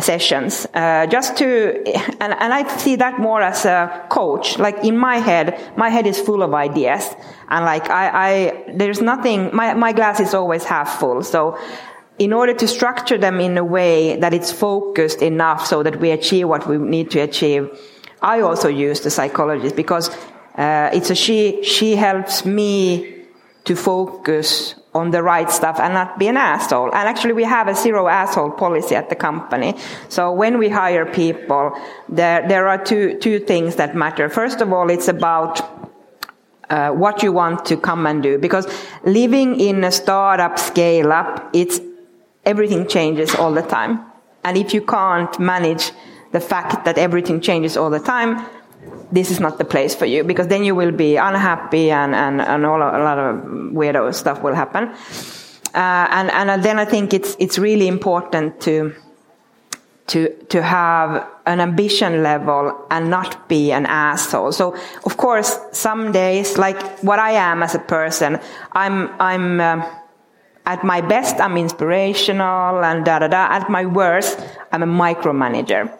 sessions 0.00 0.66
uh, 0.74 1.06
just 1.06 1.36
to 1.38 1.82
and, 2.20 2.34
and 2.34 2.52
i 2.52 2.76
see 2.76 2.96
that 2.96 3.18
more 3.18 3.40
as 3.40 3.64
a 3.64 4.06
coach. 4.10 4.58
Like 4.58 4.84
in 4.84 4.96
my 4.96 5.16
head 5.16 5.72
my 5.76 5.88
head 5.88 6.06
is 6.06 6.20
full 6.20 6.42
of 6.42 6.52
ideas 6.54 7.14
and 7.48 7.64
like 7.64 7.88
i, 7.88 8.04
I 8.28 8.64
there's 8.74 9.00
nothing 9.00 9.54
my, 9.54 9.74
my 9.74 9.92
glass 9.92 10.20
is 10.20 10.34
always 10.34 10.64
half 10.64 10.98
full. 11.00 11.22
So 11.22 11.58
in 12.18 12.32
order 12.32 12.54
to 12.54 12.66
structure 12.66 13.18
them 13.18 13.40
in 13.40 13.58
a 13.58 13.64
way 13.64 14.16
that 14.20 14.32
it's 14.32 14.50
focused 14.50 15.22
enough 15.22 15.66
so 15.66 15.82
that 15.82 16.00
we 16.00 16.10
achieve 16.10 16.48
what 16.48 16.66
we 16.66 16.78
need 16.78 17.10
to 17.10 17.20
achieve 17.20 17.70
I 18.22 18.40
also 18.40 18.68
use 18.68 19.00
the 19.00 19.10
psychologist 19.10 19.76
because 19.76 20.10
uh, 20.56 20.90
it's 20.92 21.10
a 21.10 21.14
she. 21.14 21.62
She 21.62 21.96
helps 21.96 22.44
me 22.44 23.24
to 23.64 23.76
focus 23.76 24.74
on 24.94 25.10
the 25.10 25.22
right 25.22 25.50
stuff 25.50 25.78
and 25.78 25.92
not 25.92 26.18
be 26.18 26.28
an 26.28 26.36
asshole. 26.36 26.86
And 26.94 27.08
actually, 27.08 27.34
we 27.34 27.44
have 27.44 27.68
a 27.68 27.74
zero 27.74 28.08
asshole 28.08 28.52
policy 28.52 28.94
at 28.94 29.10
the 29.10 29.16
company. 29.16 29.76
So 30.08 30.32
when 30.32 30.58
we 30.58 30.68
hire 30.68 31.04
people, 31.04 31.78
there 32.08 32.48
there 32.48 32.68
are 32.68 32.82
two 32.82 33.18
two 33.18 33.38
things 33.38 33.76
that 33.76 33.94
matter. 33.94 34.28
First 34.28 34.60
of 34.60 34.72
all, 34.72 34.88
it's 34.88 35.08
about 35.08 35.60
uh, 36.70 36.90
what 36.90 37.22
you 37.22 37.32
want 37.32 37.64
to 37.66 37.76
come 37.76 38.06
and 38.06 38.22
do 38.22 38.38
because 38.38 38.66
living 39.04 39.60
in 39.60 39.84
a 39.84 39.92
startup 39.92 40.58
scale 40.58 41.12
up, 41.12 41.50
it's 41.52 41.80
everything 42.44 42.88
changes 42.88 43.34
all 43.34 43.52
the 43.52 43.62
time. 43.62 44.00
And 44.42 44.56
if 44.56 44.72
you 44.72 44.80
can't 44.80 45.38
manage 45.38 45.92
the 46.36 46.46
fact 46.54 46.84
that 46.84 46.96
everything 46.98 47.40
changes 47.40 47.76
all 47.76 47.90
the 47.98 48.04
time, 48.14 48.30
this 49.10 49.30
is 49.30 49.40
not 49.40 49.56
the 49.62 49.64
place 49.64 49.94
for 50.00 50.06
you 50.12 50.20
because 50.30 50.48
then 50.48 50.62
you 50.68 50.74
will 50.80 50.92
be 50.92 51.16
unhappy 51.16 51.90
and, 51.90 52.14
and, 52.14 52.40
and 52.40 52.66
all, 52.66 52.80
a 52.80 53.00
lot 53.08 53.18
of 53.18 53.34
weirdo 53.78 54.14
stuff 54.14 54.42
will 54.42 54.54
happen. 54.54 54.84
Uh, 55.74 56.06
and, 56.18 56.30
and 56.30 56.62
then 56.62 56.78
I 56.78 56.84
think 56.84 57.14
it's, 57.14 57.36
it's 57.38 57.58
really 57.58 57.88
important 57.88 58.60
to, 58.66 58.94
to, 60.08 60.18
to 60.52 60.62
have 60.62 61.26
an 61.46 61.60
ambition 61.60 62.22
level 62.22 62.86
and 62.90 63.10
not 63.10 63.48
be 63.48 63.72
an 63.72 63.86
asshole. 63.86 64.52
So, 64.52 64.76
of 65.04 65.16
course, 65.16 65.58
some 65.72 66.12
days, 66.12 66.58
like 66.58 66.80
what 67.02 67.18
I 67.18 67.32
am 67.32 67.62
as 67.62 67.74
a 67.74 67.78
person, 67.96 68.38
I'm, 68.72 69.10
I'm, 69.20 69.60
uh, 69.60 69.88
at 70.66 70.82
my 70.82 71.00
best, 71.00 71.40
I'm 71.40 71.56
inspirational 71.56 72.84
and 72.84 73.04
da 73.04 73.20
da 73.20 73.28
da. 73.28 73.46
At 73.50 73.70
my 73.70 73.86
worst, 73.86 74.38
I'm 74.72 74.82
a 74.82 74.86
micromanager. 74.86 75.92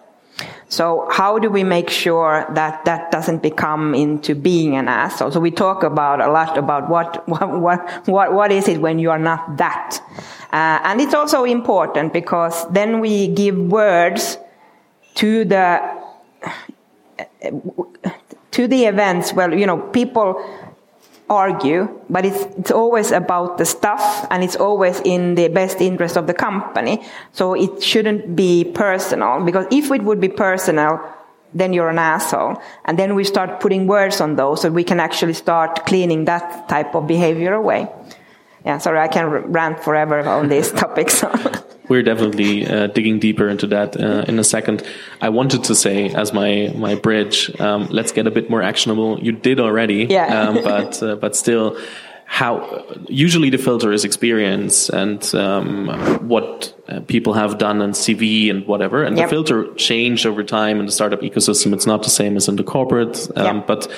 So 0.68 1.08
how 1.10 1.38
do 1.38 1.48
we 1.48 1.64
make 1.64 1.88
sure 1.88 2.46
that 2.54 2.84
that 2.84 3.10
doesn't 3.10 3.42
become 3.42 3.94
into 3.94 4.34
being 4.34 4.76
an 4.76 4.88
asshole? 4.88 5.30
So 5.30 5.40
we 5.40 5.50
talk 5.50 5.82
about 5.82 6.20
a 6.20 6.30
lot 6.30 6.58
about 6.58 6.90
what, 6.90 7.26
what, 7.28 8.08
what, 8.08 8.32
what 8.32 8.52
is 8.52 8.68
it 8.68 8.80
when 8.80 8.98
you 8.98 9.10
are 9.10 9.18
not 9.18 9.56
that? 9.58 10.00
Uh, 10.52 10.80
and 10.84 11.00
it's 11.00 11.14
also 11.14 11.44
important 11.44 12.12
because 12.12 12.68
then 12.70 13.00
we 13.00 13.28
give 13.28 13.56
words 13.56 14.38
to 15.16 15.44
the, 15.44 15.80
to 18.50 18.66
the 18.66 18.84
events. 18.84 19.32
Well, 19.32 19.54
you 19.54 19.66
know, 19.66 19.78
people 19.78 20.42
argue, 21.28 21.88
but 22.08 22.24
it's, 22.24 22.44
it's 22.56 22.70
always 22.70 23.10
about 23.10 23.58
the 23.58 23.64
stuff 23.64 24.26
and 24.30 24.44
it's 24.44 24.56
always 24.56 25.00
in 25.04 25.34
the 25.34 25.48
best 25.48 25.80
interest 25.80 26.16
of 26.16 26.26
the 26.26 26.34
company. 26.34 27.04
So 27.32 27.54
it 27.54 27.82
shouldn't 27.82 28.36
be 28.36 28.64
personal 28.64 29.44
because 29.44 29.66
if 29.70 29.90
it 29.90 30.02
would 30.02 30.20
be 30.20 30.28
personal, 30.28 31.00
then 31.52 31.72
you're 31.72 31.88
an 31.88 31.98
asshole. 31.98 32.60
And 32.84 32.98
then 32.98 33.14
we 33.14 33.24
start 33.24 33.60
putting 33.60 33.86
words 33.86 34.20
on 34.20 34.36
those 34.36 34.62
so 34.62 34.70
we 34.70 34.84
can 34.84 35.00
actually 35.00 35.32
start 35.32 35.86
cleaning 35.86 36.26
that 36.26 36.68
type 36.68 36.94
of 36.94 37.06
behavior 37.06 37.54
away. 37.54 37.88
Yeah, 38.64 38.78
sorry, 38.78 38.98
I 38.98 39.08
can 39.08 39.26
rant 39.52 39.82
forever 39.82 40.20
on 40.28 40.48
these 40.48 40.72
topics. 40.82 41.24
We're 41.88 42.02
definitely 42.02 42.66
uh, 42.66 42.88
digging 42.88 43.18
deeper 43.18 43.48
into 43.48 43.66
that 43.68 44.00
uh, 44.00 44.24
in 44.28 44.38
a 44.38 44.44
second. 44.44 44.86
I 45.20 45.28
wanted 45.28 45.64
to 45.64 45.74
say, 45.74 46.08
as 46.10 46.32
my 46.32 46.72
my 46.76 46.94
bridge, 46.94 47.58
um, 47.60 47.88
let's 47.90 48.12
get 48.12 48.26
a 48.26 48.30
bit 48.30 48.50
more 48.50 48.62
actionable. 48.62 49.18
You 49.20 49.32
did 49.32 49.60
already, 49.60 50.06
yeah. 50.08 50.48
um, 50.48 50.54
but 50.64 51.02
uh, 51.02 51.16
but 51.16 51.36
still, 51.36 51.78
how 52.24 52.84
usually 53.08 53.50
the 53.50 53.58
filter 53.58 53.92
is 53.92 54.04
experience 54.04 54.88
and 54.88 55.34
um, 55.34 55.88
what 56.28 56.74
uh, 56.88 57.00
people 57.00 57.34
have 57.34 57.58
done 57.58 57.80
and 57.80 57.94
CV 57.94 58.50
and 58.50 58.66
whatever, 58.66 59.04
and 59.04 59.16
yep. 59.16 59.28
the 59.28 59.30
filter 59.30 59.72
changed 59.74 60.26
over 60.26 60.42
time 60.42 60.80
in 60.80 60.86
the 60.86 60.92
startup 60.92 61.20
ecosystem. 61.20 61.72
It's 61.72 61.86
not 61.86 62.02
the 62.02 62.10
same 62.10 62.36
as 62.36 62.48
in 62.48 62.56
the 62.56 62.64
corporate, 62.64 63.28
um, 63.36 63.58
yep. 63.58 63.66
but 63.66 63.90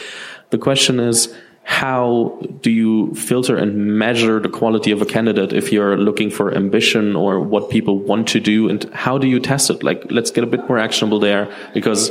the 0.50 0.58
question 0.58 1.00
is 1.00 1.34
how 1.68 2.40
do 2.62 2.70
you 2.70 3.14
filter 3.14 3.54
and 3.54 3.98
measure 3.98 4.40
the 4.40 4.48
quality 4.48 4.90
of 4.90 5.02
a 5.02 5.04
candidate 5.04 5.52
if 5.52 5.70
you're 5.70 5.98
looking 5.98 6.30
for 6.30 6.54
ambition 6.54 7.14
or 7.14 7.40
what 7.40 7.68
people 7.68 7.98
want 7.98 8.26
to 8.28 8.40
do? 8.40 8.70
And 8.70 8.84
how 8.94 9.18
do 9.18 9.28
you 9.28 9.38
test 9.38 9.68
it? 9.68 9.82
Like 9.82 10.10
let's 10.10 10.30
get 10.30 10.42
a 10.42 10.46
bit 10.46 10.66
more 10.66 10.78
actionable 10.78 11.20
there 11.20 11.54
because 11.74 12.10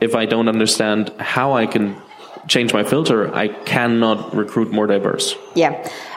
if 0.00 0.14
i 0.14 0.26
don't 0.26 0.48
understand 0.48 1.12
how 1.18 1.52
i 1.52 1.66
can 1.66 1.96
change 2.46 2.72
my 2.72 2.84
filter 2.84 3.34
i 3.34 3.48
cannot 3.48 4.34
recruit 4.34 4.70
more 4.70 4.86
diverse. 4.86 5.34
Yeah. 5.54 5.72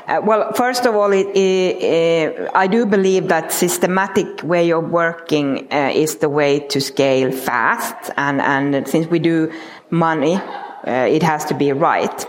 Uh, 0.06 0.20
well, 0.22 0.52
first 0.52 0.86
of 0.86 0.94
all, 0.96 1.14
it, 1.14 1.28
it, 1.28 2.38
uh, 2.38 2.52
I 2.54 2.68
do 2.68 2.86
believe 2.86 3.30
that 3.30 3.54
systematic 3.54 4.44
way 4.44 4.74
of 4.74 4.90
working 4.90 5.72
uh, 5.72 5.92
is 5.94 6.18
the 6.18 6.28
way 6.28 6.60
to 6.60 6.82
scale 6.82 7.32
fast, 7.32 8.12
and, 8.18 8.42
and 8.42 8.86
since 8.86 9.08
we 9.08 9.20
do 9.20 9.50
money, 9.90 10.42
uh, 10.88 11.08
it 11.10 11.24
has 11.24 11.46
to 11.46 11.54
be 11.54 11.72
right. 11.72 12.26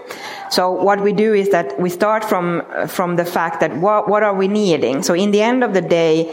So 0.50 0.70
what 0.70 1.00
we 1.00 1.12
do 1.12 1.34
is 1.34 1.50
that 1.50 1.78
we 1.80 1.90
start 1.90 2.24
from 2.24 2.62
from 2.86 3.16
the 3.16 3.24
fact 3.24 3.60
that 3.60 3.76
what 3.76 4.08
what 4.08 4.22
are 4.22 4.34
we 4.34 4.48
needing? 4.48 5.02
So 5.02 5.14
in 5.14 5.30
the 5.32 5.42
end 5.42 5.64
of 5.64 5.74
the 5.74 5.80
day, 5.80 6.30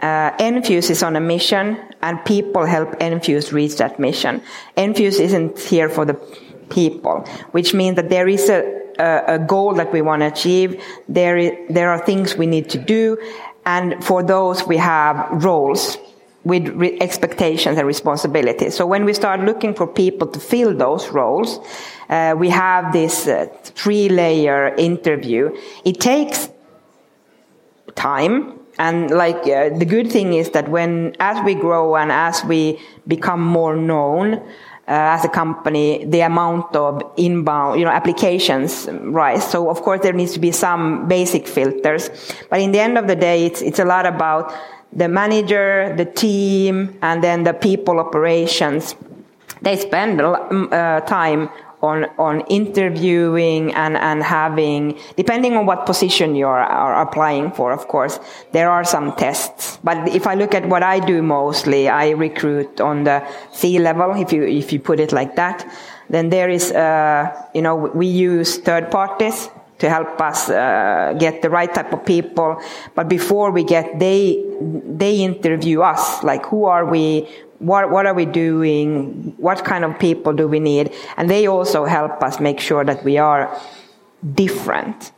uh, 0.00 0.30
Enfuce 0.38 0.90
is 0.90 1.02
on 1.02 1.16
a 1.16 1.20
mission, 1.20 1.76
and 2.00 2.24
people 2.24 2.64
help 2.64 2.98
Enfuce 3.00 3.52
reach 3.52 3.76
that 3.76 3.98
mission. 3.98 4.42
Enfuce 4.76 5.20
isn't 5.20 5.58
here 5.58 5.88
for 5.90 6.04
the 6.04 6.14
people, 6.70 7.26
which 7.50 7.74
means 7.74 7.96
that 7.96 8.08
there 8.08 8.28
is 8.28 8.48
a 8.48 8.80
a, 8.98 9.34
a 9.34 9.38
goal 9.38 9.74
that 9.74 9.92
we 9.92 10.02
want 10.02 10.20
to 10.20 10.26
achieve. 10.26 10.82
There 11.08 11.36
is, 11.36 11.52
there 11.68 11.90
are 11.90 12.04
things 12.04 12.36
we 12.36 12.46
need 12.46 12.70
to 12.70 12.78
do, 12.78 13.18
and 13.64 14.02
for 14.04 14.22
those 14.22 14.66
we 14.66 14.76
have 14.78 15.44
roles 15.44 15.98
with 16.44 16.68
re- 16.68 16.98
expectations 17.00 17.78
and 17.78 17.86
responsibilities. 17.86 18.74
So 18.74 18.86
when 18.86 19.04
we 19.04 19.12
start 19.12 19.40
looking 19.40 19.74
for 19.74 19.86
people 19.86 20.26
to 20.28 20.40
fill 20.40 20.74
those 20.74 21.08
roles, 21.08 21.58
uh, 22.08 22.34
we 22.36 22.48
have 22.48 22.92
this 22.92 23.26
uh, 23.26 23.46
three 23.62 24.08
layer 24.08 24.74
interview. 24.76 25.54
It 25.84 26.00
takes 26.00 26.48
time 27.94 28.58
and 28.78 29.10
like 29.10 29.46
uh, 29.46 29.68
the 29.76 29.84
good 29.84 30.10
thing 30.10 30.32
is 30.32 30.50
that 30.50 30.68
when 30.70 31.14
as 31.20 31.44
we 31.44 31.54
grow 31.54 31.96
and 31.96 32.10
as 32.10 32.42
we 32.44 32.80
become 33.06 33.42
more 33.42 33.76
known 33.76 34.34
uh, 34.34 34.40
as 34.88 35.24
a 35.24 35.28
company, 35.28 36.04
the 36.06 36.22
amount 36.22 36.74
of 36.74 37.02
inbound, 37.18 37.78
you 37.78 37.84
know, 37.84 37.90
applications 37.90 38.88
rise. 38.90 39.48
So 39.48 39.68
of 39.68 39.82
course 39.82 40.00
there 40.00 40.14
needs 40.14 40.32
to 40.32 40.40
be 40.40 40.50
some 40.50 41.06
basic 41.08 41.46
filters, 41.46 42.08
but 42.48 42.60
in 42.60 42.72
the 42.72 42.80
end 42.80 42.96
of 42.96 43.06
the 43.06 43.16
day, 43.16 43.44
it's 43.44 43.60
it's 43.60 43.78
a 43.78 43.84
lot 43.84 44.06
about 44.06 44.52
the 44.92 45.08
manager, 45.08 45.94
the 45.96 46.04
team, 46.04 46.98
and 47.02 47.22
then 47.22 47.44
the 47.44 47.52
people 47.52 47.98
operations. 47.98 48.94
They 49.62 49.76
spend 49.76 50.20
uh, 50.20 51.00
time 51.02 51.50
on, 51.82 52.04
on 52.18 52.40
interviewing 52.48 53.72
and, 53.74 53.96
and 53.96 54.22
having, 54.22 54.98
depending 55.16 55.56
on 55.56 55.66
what 55.66 55.86
position 55.86 56.34
you 56.34 56.46
are, 56.46 56.60
are 56.60 57.02
applying 57.02 57.52
for, 57.52 57.72
of 57.72 57.88
course, 57.88 58.18
there 58.52 58.70
are 58.70 58.84
some 58.84 59.14
tests. 59.16 59.78
But 59.82 60.08
if 60.08 60.26
I 60.26 60.34
look 60.34 60.54
at 60.54 60.68
what 60.68 60.82
I 60.82 61.00
do 61.00 61.22
mostly, 61.22 61.88
I 61.88 62.10
recruit 62.10 62.80
on 62.80 63.04
the 63.04 63.26
C 63.52 63.78
level, 63.78 64.14
if 64.20 64.32
you, 64.32 64.44
if 64.44 64.72
you 64.72 64.80
put 64.80 65.00
it 65.00 65.12
like 65.12 65.36
that. 65.36 65.66
Then 66.08 66.30
there 66.30 66.50
is, 66.50 66.72
uh, 66.72 67.30
you 67.54 67.62
know, 67.62 67.76
we 67.76 68.06
use 68.06 68.58
third 68.58 68.90
parties 68.90 69.48
to 69.80 69.88
help 69.88 70.20
us 70.20 70.48
uh, 70.48 71.14
get 71.18 71.42
the 71.42 71.50
right 71.50 71.72
type 71.72 71.92
of 71.92 72.04
people. 72.04 72.60
But 72.94 73.08
before 73.08 73.50
we 73.50 73.64
get, 73.64 73.98
they 73.98 74.44
they 74.60 75.16
interview 75.16 75.80
us, 75.80 76.22
like 76.22 76.46
who 76.46 76.66
are 76.66 76.84
we, 76.84 77.28
what, 77.58 77.90
what 77.90 78.06
are 78.06 78.14
we 78.14 78.26
doing? 78.26 79.34
What 79.38 79.64
kind 79.64 79.84
of 79.84 79.98
people 79.98 80.32
do 80.34 80.46
we 80.46 80.60
need? 80.60 80.92
And 81.16 81.28
they 81.28 81.46
also 81.46 81.84
help 81.86 82.22
us 82.22 82.40
make 82.40 82.60
sure 82.60 82.84
that 82.84 83.04
we 83.04 83.18
are 83.18 83.58
different. 84.34 85.12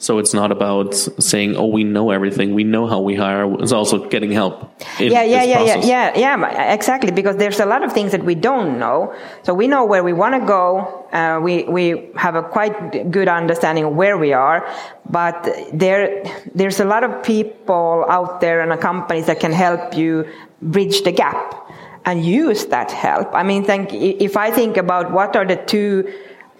So 0.00 0.18
it's 0.18 0.32
not 0.32 0.52
about 0.52 0.94
saying, 0.94 1.56
"Oh, 1.56 1.66
we 1.66 1.82
know 1.82 2.12
everything. 2.12 2.54
We 2.54 2.62
know 2.62 2.86
how 2.86 3.00
we 3.00 3.16
hire." 3.16 3.52
It's 3.60 3.72
also 3.72 4.08
getting 4.08 4.30
help. 4.30 4.54
yeah, 5.00 5.24
yeah, 5.24 5.42
yeah, 5.42 5.64
yeah, 5.64 5.84
yeah, 5.84 6.16
yeah. 6.16 6.72
Exactly, 6.72 7.10
because 7.10 7.36
there's 7.36 7.58
a 7.58 7.66
lot 7.66 7.82
of 7.82 7.92
things 7.92 8.12
that 8.12 8.22
we 8.22 8.36
don't 8.36 8.78
know. 8.78 9.12
So 9.42 9.54
we 9.54 9.66
know 9.66 9.84
where 9.84 10.04
we 10.04 10.12
want 10.12 10.34
to 10.40 10.46
go. 10.46 11.04
Uh, 11.12 11.40
we 11.42 11.64
we 11.64 12.10
have 12.14 12.36
a 12.36 12.42
quite 12.42 13.10
good 13.10 13.26
understanding 13.26 13.84
of 13.84 13.94
where 13.94 14.16
we 14.16 14.32
are, 14.32 14.64
but 15.10 15.36
there 15.72 16.22
there's 16.54 16.78
a 16.78 16.84
lot 16.84 17.02
of 17.02 17.24
people 17.24 18.06
out 18.08 18.40
there 18.40 18.60
and 18.60 18.80
companies 18.80 19.26
that 19.26 19.40
can 19.40 19.52
help 19.52 19.96
you 19.96 20.26
bridge 20.62 21.02
the 21.02 21.12
gap 21.12 21.68
and 22.04 22.24
use 22.24 22.66
that 22.66 22.90
help. 22.92 23.34
I 23.34 23.42
mean, 23.42 23.64
think, 23.64 23.92
if 23.92 24.36
I 24.36 24.50
think 24.50 24.76
about 24.76 25.12
what 25.12 25.36
are 25.36 25.44
the 25.44 25.56
two 25.56 26.10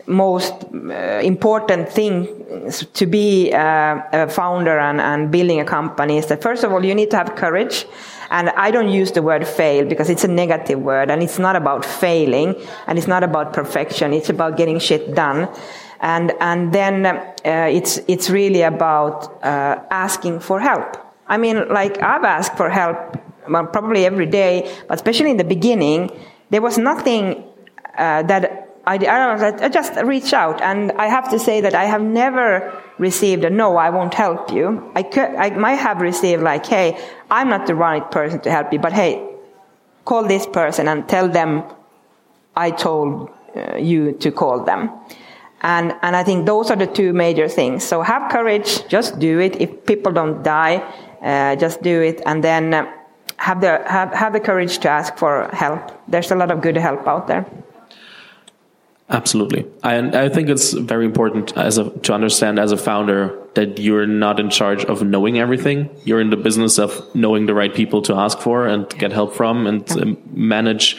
most 0.09 0.55
uh, 0.73 1.21
important 1.23 1.89
things 1.89 2.85
to 2.95 3.07
be 3.07 3.53
uh, 3.53 4.01
a 4.13 4.29
founder 4.29 4.79
and, 4.79 5.01
and 5.01 5.31
building 5.31 5.61
a 5.61 5.65
company 5.65 6.17
is 6.19 6.27
that 6.27 6.43
first 6.43 6.65
of 6.65 6.73
all, 6.73 6.85
you 6.85 6.95
need 6.95 7.11
to 7.11 7.17
have 7.17 7.37
courage. 7.37 7.87
And 8.31 8.51
I 8.51 8.71
don't 8.71 8.89
use 8.89 9.13
the 9.13 9.23
word 9.23 9.47
fail 9.47 9.87
because 9.87 10.11
it's 10.11 10.25
a 10.25 10.29
negative 10.29 10.81
word 10.81 11.11
and 11.11 11.23
it's 11.23 11.39
not 11.39 11.57
about 11.57 11.85
failing 11.85 12.55
and 12.87 12.99
it's 12.99 13.07
not 13.07 13.23
about 13.23 13.53
perfection. 13.53 14.13
It's 14.13 14.29
about 14.29 14.57
getting 14.57 14.79
shit 14.79 15.15
done. 15.15 15.49
And, 16.01 16.33
and 16.41 16.73
then 16.73 17.07
uh, 17.07 17.33
it's, 17.45 18.01
it's 18.07 18.31
really 18.31 18.63
about 18.63 19.43
uh, 19.43 19.83
asking 19.91 20.41
for 20.41 20.61
help. 20.61 20.97
I 21.27 21.37
mean, 21.39 21.69
like 21.69 22.03
I've 22.03 22.25
asked 22.25 22.57
for 22.57 22.71
help 22.71 23.17
well, 23.49 23.67
probably 23.67 24.05
every 24.05 24.27
day, 24.27 24.75
but 24.89 24.95
especially 24.97 25.31
in 25.31 25.37
the 25.37 25.45
beginning, 25.45 26.11
there 26.51 26.63
was 26.63 26.79
nothing 26.79 27.45
uh, 27.97 28.23
that 28.25 28.68
I, 28.89 28.95
I, 29.65 29.69
just 29.69 29.95
reach 29.97 30.33
out, 30.33 30.63
and 30.63 30.93
I 30.93 31.09
have 31.09 31.31
to 31.31 31.39
say 31.39 31.61
that 31.61 31.75
I 31.75 31.85
have 31.85 32.01
never 32.01 32.73
received 32.97 33.45
a 33.45 33.51
no, 33.51 33.77
I 33.77 33.91
won't 33.91 34.15
help 34.15 34.51
you. 34.51 34.91
I, 34.95 35.03
could, 35.03 35.35
I 35.35 35.51
might 35.51 35.75
have 35.75 36.01
received 36.01 36.43
like, 36.43 36.65
hey, 36.65 36.99
I'm 37.31 37.51
not 37.51 37.67
the 37.67 37.75
right 37.75 38.11
person 38.11 38.41
to 38.41 38.51
help 38.51 38.73
you, 38.73 38.79
but 38.79 38.95
hey, 38.95 39.29
call 40.07 40.27
this 40.27 40.47
person 40.47 40.89
and 40.89 41.07
tell 41.07 41.29
them 41.29 41.65
I 42.57 42.71
told 42.71 43.31
uh, 43.55 43.77
you 43.77 44.13
to 44.13 44.31
call 44.33 44.65
them. 44.65 44.91
And, 45.61 45.95
and 46.01 46.17
I 46.17 46.25
think 46.25 46.47
those 46.47 46.71
are 46.71 46.77
the 46.77 46.87
two 46.87 47.13
major 47.13 47.47
things. 47.47 47.85
So 47.85 48.01
have 48.01 48.31
courage, 48.33 48.89
just 48.89 49.19
do 49.19 49.39
it. 49.39 49.61
If 49.61 49.85
people 49.85 50.13
don't 50.13 50.43
die, 50.43 50.77
uh, 51.21 51.57
just 51.57 51.83
do 51.83 52.01
it. 52.01 52.23
And 52.25 52.43
then 52.43 52.73
uh, 52.73 52.91
have 53.37 53.61
the 53.61 53.83
have, 53.87 54.15
have 54.15 54.33
the 54.33 54.41
courage 54.41 54.79
to 54.79 54.89
ask 54.89 55.17
for 55.17 55.51
help. 55.53 55.93
There's 56.09 56.31
a 56.31 56.37
lot 56.37 56.51
of 56.51 56.63
good 56.63 56.77
help 56.77 57.07
out 57.07 57.27
there. 57.27 57.45
Absolutely, 59.11 59.65
and 59.83 60.15
I, 60.15 60.27
I 60.27 60.29
think 60.29 60.51
it's 60.51 60.73
very 60.73 61.07
important 61.07 61.57
as 61.57 61.79
a, 61.79 61.89
to 62.01 62.13
understand 62.13 62.59
as 62.59 62.73
a 62.73 62.77
founder 62.77 63.39
that 63.55 63.79
you're 63.79 64.07
not 64.07 64.39
in 64.39 64.51
charge 64.51 64.85
of 64.85 65.03
knowing 65.03 65.39
everything. 65.39 65.89
You're 66.05 66.21
in 66.21 66.29
the 66.29 66.37
business 66.37 66.79
of 66.79 67.03
knowing 67.15 67.47
the 67.47 67.55
right 67.55 67.75
people 67.75 68.03
to 68.03 68.15
ask 68.15 68.39
for 68.39 68.67
and 68.67 68.87
get 68.99 69.13
help 69.13 69.35
from, 69.35 69.67
and 69.67 70.19
manage 70.31 70.99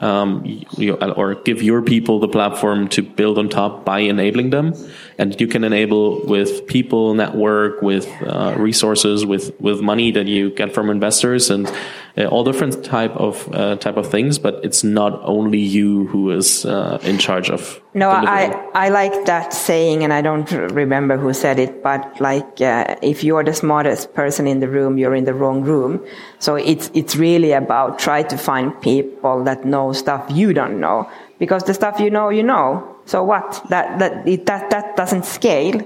um, 0.00 0.44
you, 0.76 0.94
or 0.94 1.34
give 1.34 1.62
your 1.62 1.82
people 1.82 2.20
the 2.20 2.28
platform 2.28 2.88
to 2.88 3.02
build 3.02 3.38
on 3.38 3.48
top 3.48 3.84
by 3.84 4.00
enabling 4.00 4.50
them. 4.50 4.74
And 5.18 5.38
you 5.40 5.46
can 5.46 5.64
enable 5.64 6.24
with 6.26 6.66
people, 6.66 7.14
network, 7.14 7.82
with 7.82 8.08
uh, 8.22 8.54
resources, 8.56 9.26
with 9.26 9.52
with 9.60 9.80
money 9.80 10.10
that 10.12 10.26
you 10.26 10.50
get 10.50 10.72
from 10.72 10.88
investors, 10.90 11.50
and 11.50 11.70
uh, 12.16 12.24
all 12.26 12.44
different 12.44 12.84
type 12.84 13.14
of 13.16 13.48
uh, 13.52 13.76
type 13.76 13.96
of 13.96 14.10
things. 14.10 14.38
But 14.38 14.64
it's 14.64 14.82
not 14.82 15.20
only 15.24 15.58
you 15.58 16.06
who 16.06 16.30
is 16.30 16.64
uh, 16.64 16.98
in 17.02 17.18
charge 17.18 17.50
of. 17.50 17.80
No, 17.94 18.08
I 18.08 18.54
I 18.74 18.88
like 18.88 19.26
that 19.26 19.52
saying, 19.52 20.02
and 20.02 20.12
I 20.12 20.22
don't 20.22 20.50
remember 20.50 21.18
who 21.18 21.32
said 21.34 21.58
it, 21.58 21.82
but 21.82 22.20
like 22.20 22.60
uh, 22.60 22.96
if 23.02 23.22
you're 23.22 23.44
the 23.44 23.54
smartest 23.54 24.14
person 24.14 24.46
in 24.46 24.60
the 24.60 24.68
room, 24.68 24.96
you're 24.96 25.14
in 25.14 25.24
the 25.24 25.34
wrong 25.34 25.62
room. 25.62 26.00
So 26.38 26.56
it's 26.56 26.90
it's 26.94 27.16
really 27.16 27.52
about 27.52 27.98
try 27.98 28.22
to 28.22 28.36
find 28.38 28.72
people 28.80 29.44
that 29.44 29.64
know 29.64 29.92
stuff 29.92 30.24
you 30.30 30.54
don't 30.54 30.80
know, 30.80 31.08
because 31.38 31.64
the 31.64 31.74
stuff 31.74 32.00
you 32.00 32.10
know, 32.10 32.30
you 32.30 32.42
know. 32.42 32.88
So 33.04 33.22
what? 33.22 33.64
That 33.68 33.98
that 33.98 34.28
it, 34.28 34.46
that 34.46 34.70
that 34.70 34.96
doesn't 34.96 35.24
scale. 35.24 35.80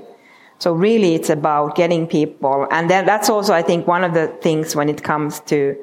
So 0.59 0.73
really, 0.73 1.15
it's 1.15 1.29
about 1.29 1.77
getting 1.77 2.07
people, 2.07 2.67
and 2.71 2.89
then 2.89 3.05
that's 3.05 3.29
also 3.29 3.53
I 3.53 3.63
think 3.63 3.87
one 3.87 4.05
of 4.05 4.15
the 4.15 4.29
things 4.41 4.75
when 4.75 4.89
it 4.89 5.03
comes 5.03 5.41
to 5.41 5.77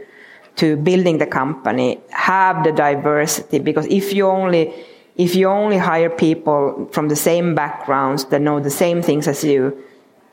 to 0.56 0.78
building 0.78 1.18
the 1.18 1.26
company, 1.26 2.00
have 2.10 2.64
the 2.64 2.72
diversity 2.72 3.60
because 3.60 3.88
if 3.88 4.14
you 4.14 4.28
only 4.28 4.74
if 5.16 5.36
you 5.36 5.48
only 5.48 5.78
hire 5.78 6.10
people 6.10 6.90
from 6.92 7.08
the 7.08 7.16
same 7.16 7.54
backgrounds 7.56 8.26
that 8.26 8.42
know 8.42 8.60
the 8.60 8.70
same 8.70 9.02
things 9.02 9.28
as 9.28 9.44
you, 9.44 9.78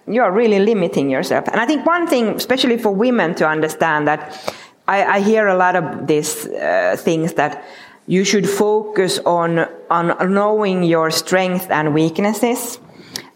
you 0.07 0.23
are 0.23 0.33
really 0.33 0.59
limiting 0.59 1.11
yourself. 1.11 1.47
And 1.49 1.61
I 1.61 1.67
think 1.67 1.85
one 1.85 2.07
thing, 2.07 2.29
especially 2.29 2.79
for 2.79 2.91
women, 2.91 3.35
to 3.37 3.47
understand 3.47 4.09
that 4.09 4.55
I, 4.89 5.05
I 5.05 5.21
hear 5.21 5.49
a 5.49 5.55
lot 5.55 5.77
of 5.77 6.07
these 6.07 6.47
uh, 6.47 6.97
things 6.99 7.35
that 7.35 7.63
you 8.11 8.25
should 8.25 8.49
focus 8.49 9.21
on 9.25 9.51
on 9.89 10.07
knowing 10.35 10.83
your 10.83 11.13
strengths 11.13 11.67
and 11.67 11.95
weaknesses 11.95 12.81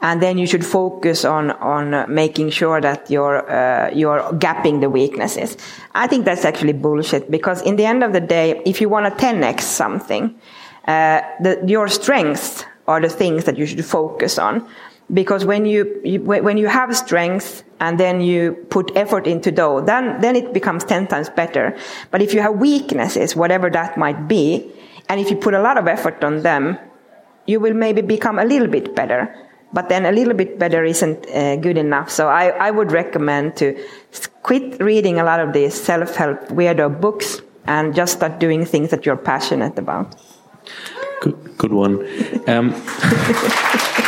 and 0.01 0.21
then 0.21 0.37
you 0.37 0.47
should 0.47 0.67
focus 0.67 1.25
on 1.25 1.53
on 1.53 2.13
making 2.13 2.51
sure 2.51 2.81
that 2.81 3.09
you're 3.09 3.39
uh, 3.49 3.91
you're 3.95 4.21
gapping 4.47 4.81
the 4.81 4.91
weaknesses. 4.91 5.57
I 5.95 6.09
think 6.09 6.25
that's 6.25 6.45
actually 6.45 6.73
bullshit 6.73 7.31
because 7.31 7.63
in 7.63 7.77
the 7.77 7.87
end 7.87 8.03
of 8.03 8.13
the 8.13 8.21
day, 8.21 8.61
if 8.67 8.81
you 8.81 8.89
want 8.89 9.07
to 9.07 9.25
10x 9.25 9.61
something, 9.61 10.35
uh, 10.89 11.21
the, 11.41 11.63
your 11.67 11.87
strengths 11.87 12.65
are 12.89 13.01
the 13.01 13.09
things 13.09 13.45
that 13.45 13.57
you 13.57 13.67
should 13.67 13.85
focus 13.85 14.39
on. 14.39 14.69
Because 15.13 15.45
when 15.45 15.67
you, 15.67 16.01
you, 16.03 16.21
when 16.21 16.57
you 16.57 16.67
have 16.67 16.97
strength 16.97 17.63
and 17.79 18.01
then 18.01 18.21
you 18.21 18.55
put 18.71 18.97
effort 18.97 19.27
into 19.27 19.51
those, 19.51 19.85
then 19.85 20.21
then 20.21 20.35
it 20.35 20.55
becomes 20.55 20.83
ten 20.85 21.07
times 21.07 21.29
better. 21.29 21.77
But 22.11 22.23
if 22.23 22.33
you 22.33 22.41
have 22.41 22.55
weaknesses, 22.57 23.37
whatever 23.37 23.69
that 23.71 23.99
might 23.99 24.27
be, 24.27 24.73
and 25.09 25.21
if 25.21 25.31
you 25.31 25.37
put 25.37 25.53
a 25.53 25.61
lot 25.61 25.77
of 25.77 25.87
effort 25.87 26.25
on 26.25 26.43
them, 26.43 26.79
you 27.47 27.61
will 27.61 27.75
maybe 27.75 28.01
become 28.01 28.39
a 28.39 28.45
little 28.45 28.69
bit 28.69 28.97
better 28.97 29.29
but 29.75 29.89
then 29.89 30.07
a 30.07 30.13
little 30.13 30.35
bit 30.35 30.57
better 30.59 30.85
isn't 30.85 31.27
uh, 31.31 31.57
good 31.57 31.77
enough. 31.77 32.09
So 32.09 32.29
I, 32.29 32.51
I 32.51 32.71
would 32.71 32.93
recommend 32.93 33.57
to 33.57 33.77
quit 34.45 34.81
reading 34.81 35.19
a 35.19 35.25
lot 35.25 35.41
of 35.41 35.53
these 35.53 35.75
self-help 35.75 36.49
weirdo 36.49 37.01
books 37.01 37.43
and 37.67 37.95
just 37.95 38.15
start 38.15 38.39
doing 38.39 38.65
things 38.65 38.91
that 38.91 39.05
you're 39.05 39.17
passionate 39.17 39.77
about. 39.77 40.15
Good, 41.21 41.59
good 41.59 41.73
one. 41.73 42.07
Um, 42.47 42.71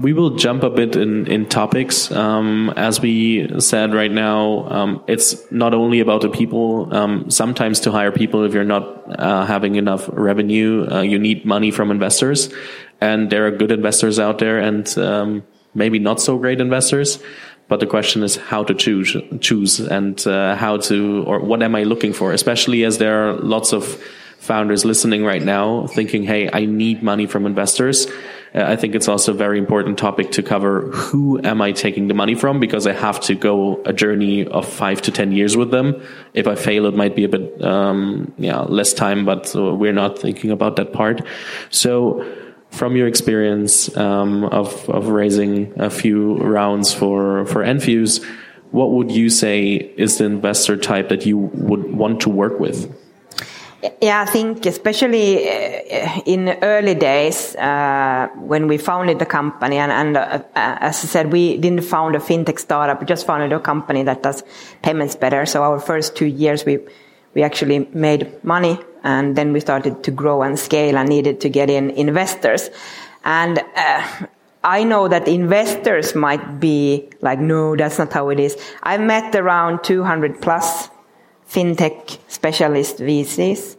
we 0.00 0.12
will 0.12 0.36
jump 0.36 0.62
a 0.62 0.70
bit 0.70 0.96
in, 0.96 1.26
in 1.26 1.46
topics. 1.46 2.10
Um, 2.10 2.72
as 2.76 3.00
we 3.00 3.60
said 3.60 3.94
right 3.94 4.10
now, 4.10 4.68
um, 4.68 5.04
it's 5.06 5.50
not 5.50 5.74
only 5.74 6.00
about 6.00 6.22
the 6.22 6.28
people. 6.28 6.94
Um, 6.94 7.30
sometimes 7.30 7.80
to 7.80 7.92
hire 7.92 8.12
people, 8.12 8.44
if 8.44 8.52
you're 8.52 8.64
not 8.64 9.18
uh, 9.18 9.44
having 9.44 9.76
enough 9.76 10.08
revenue, 10.12 10.86
uh, 10.90 11.02
you 11.02 11.18
need 11.18 11.44
money 11.44 11.70
from 11.70 11.90
investors. 11.90 12.52
And 13.00 13.30
there 13.30 13.46
are 13.46 13.50
good 13.50 13.72
investors 13.72 14.18
out 14.18 14.38
there 14.38 14.58
and 14.58 14.86
um, 14.98 15.44
maybe 15.74 15.98
not 15.98 16.20
so 16.20 16.38
great 16.38 16.60
investors. 16.60 17.18
But 17.68 17.80
the 17.80 17.86
question 17.86 18.22
is 18.22 18.36
how 18.36 18.62
to 18.64 18.74
choose, 18.74 19.16
choose 19.40 19.80
and 19.80 20.24
uh, 20.26 20.54
how 20.54 20.76
to, 20.76 21.24
or 21.26 21.40
what 21.40 21.62
am 21.62 21.74
I 21.74 21.82
looking 21.82 22.12
for? 22.12 22.32
Especially 22.32 22.84
as 22.84 22.98
there 22.98 23.28
are 23.28 23.32
lots 23.34 23.72
of 23.72 24.00
founders 24.38 24.84
listening 24.84 25.24
right 25.24 25.42
now 25.42 25.88
thinking, 25.88 26.22
hey, 26.22 26.48
I 26.52 26.66
need 26.66 27.02
money 27.02 27.26
from 27.26 27.44
investors 27.46 28.06
I 28.56 28.74
think 28.76 28.94
it's 28.94 29.06
also 29.06 29.32
a 29.32 29.34
very 29.36 29.58
important 29.58 29.98
topic 29.98 30.32
to 30.32 30.42
cover. 30.42 30.90
Who 30.90 31.38
am 31.44 31.60
I 31.60 31.72
taking 31.72 32.08
the 32.08 32.14
money 32.14 32.34
from? 32.34 32.58
Because 32.58 32.86
I 32.86 32.92
have 32.92 33.20
to 33.20 33.34
go 33.34 33.82
a 33.84 33.92
journey 33.92 34.46
of 34.46 34.66
five 34.66 35.02
to 35.02 35.12
10 35.12 35.32
years 35.32 35.56
with 35.56 35.70
them. 35.70 36.02
If 36.32 36.46
I 36.46 36.54
fail, 36.54 36.86
it 36.86 36.94
might 36.94 37.14
be 37.14 37.24
a 37.24 37.28
bit, 37.28 37.62
um, 37.62 38.32
yeah, 38.38 38.60
less 38.60 38.94
time, 38.94 39.26
but 39.26 39.52
we're 39.54 39.92
not 39.92 40.18
thinking 40.18 40.50
about 40.50 40.76
that 40.76 40.92
part. 40.94 41.20
So, 41.70 42.24
from 42.70 42.96
your 42.96 43.06
experience 43.06 43.94
um, 43.96 44.44
of, 44.44 44.88
of 44.90 45.08
raising 45.08 45.72
a 45.80 45.88
few 45.88 46.36
rounds 46.38 46.92
for, 46.92 47.46
for 47.46 47.62
Enfuce, 47.62 48.24
what 48.70 48.90
would 48.90 49.10
you 49.10 49.30
say 49.30 49.74
is 49.74 50.18
the 50.18 50.24
investor 50.24 50.76
type 50.76 51.08
that 51.08 51.24
you 51.24 51.38
would 51.38 51.92
want 51.92 52.20
to 52.22 52.30
work 52.30 52.58
with? 52.58 52.92
Yeah, 54.00 54.22
I 54.22 54.24
think 54.24 54.64
especially 54.64 55.48
uh, 55.48 56.20
in 56.24 56.48
early 56.62 56.94
days 56.94 57.54
uh, 57.56 58.28
when 58.36 58.68
we 58.68 58.78
founded 58.78 59.18
the 59.18 59.26
company, 59.26 59.76
and, 59.76 59.92
and 59.92 60.16
uh, 60.16 60.42
as 60.54 61.04
I 61.04 61.06
said, 61.06 61.30
we 61.30 61.58
didn't 61.58 61.82
found 61.82 62.16
a 62.16 62.18
fintech 62.18 62.58
startup. 62.58 63.00
We 63.00 63.06
just 63.06 63.26
founded 63.26 63.52
a 63.52 63.60
company 63.60 64.02
that 64.04 64.22
does 64.22 64.42
payments 64.82 65.14
better. 65.14 65.44
So 65.44 65.62
our 65.62 65.78
first 65.78 66.16
two 66.16 66.26
years, 66.26 66.64
we 66.64 66.78
we 67.34 67.42
actually 67.42 67.80
made 67.92 68.42
money, 68.42 68.78
and 69.04 69.36
then 69.36 69.52
we 69.52 69.60
started 69.60 70.02
to 70.04 70.10
grow 70.10 70.42
and 70.42 70.58
scale, 70.58 70.96
and 70.96 71.08
needed 71.08 71.40
to 71.42 71.50
get 71.50 71.68
in 71.68 71.90
investors. 71.90 72.70
And 73.24 73.58
uh, 73.76 74.26
I 74.64 74.84
know 74.84 75.06
that 75.06 75.28
investors 75.28 76.14
might 76.14 76.60
be 76.60 77.10
like, 77.20 77.40
no, 77.40 77.76
that's 77.76 77.98
not 77.98 78.12
how 78.12 78.30
it 78.30 78.40
is. 78.40 78.56
I've 78.82 79.02
met 79.02 79.34
around 79.34 79.84
200 79.84 80.40
plus 80.40 80.88
fintech 81.48 82.18
specialist 82.28 82.98
VCs 82.98 83.76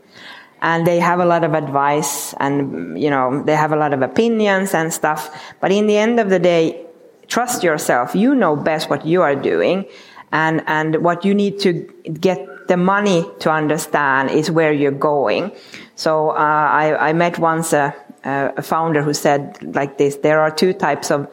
and 0.61 0.87
they 0.87 0.99
have 0.99 1.19
a 1.19 1.25
lot 1.25 1.43
of 1.43 1.53
advice 1.53 2.33
and, 2.39 2.99
you 2.99 3.09
know, 3.09 3.43
they 3.43 3.55
have 3.55 3.71
a 3.71 3.75
lot 3.75 3.93
of 3.93 4.01
opinions 4.01 4.73
and 4.73 4.91
stuff. 4.91 5.29
But 5.59 5.71
in 5.71 5.87
the 5.87 5.97
end 5.97 6.19
of 6.19 6.29
the 6.29 6.39
day, 6.39 6.85
trust 7.27 7.63
yourself. 7.63 8.15
You 8.15 8.33
know 8.33 8.55
best 8.55 8.89
what 8.89 9.05
you 9.05 9.21
are 9.21 9.35
doing 9.35 9.85
and, 10.31 10.63
and 10.67 11.03
what 11.03 11.25
you 11.25 11.33
need 11.33 11.59
to 11.59 11.73
get 12.19 12.67
the 12.67 12.77
money 12.77 13.25
to 13.39 13.51
understand 13.51 14.31
is 14.31 14.49
where 14.51 14.73
you're 14.73 14.91
going. 14.91 15.51
So, 15.95 16.31
uh, 16.31 16.33
I, 16.35 17.09
I 17.09 17.13
met 17.13 17.39
once 17.39 17.71
a, 17.73 17.95
a 18.23 18.61
founder 18.61 19.01
who 19.01 19.13
said 19.13 19.75
like 19.75 19.97
this, 19.97 20.17
there 20.17 20.41
are 20.41 20.51
two 20.51 20.73
types 20.73 21.11
of 21.11 21.31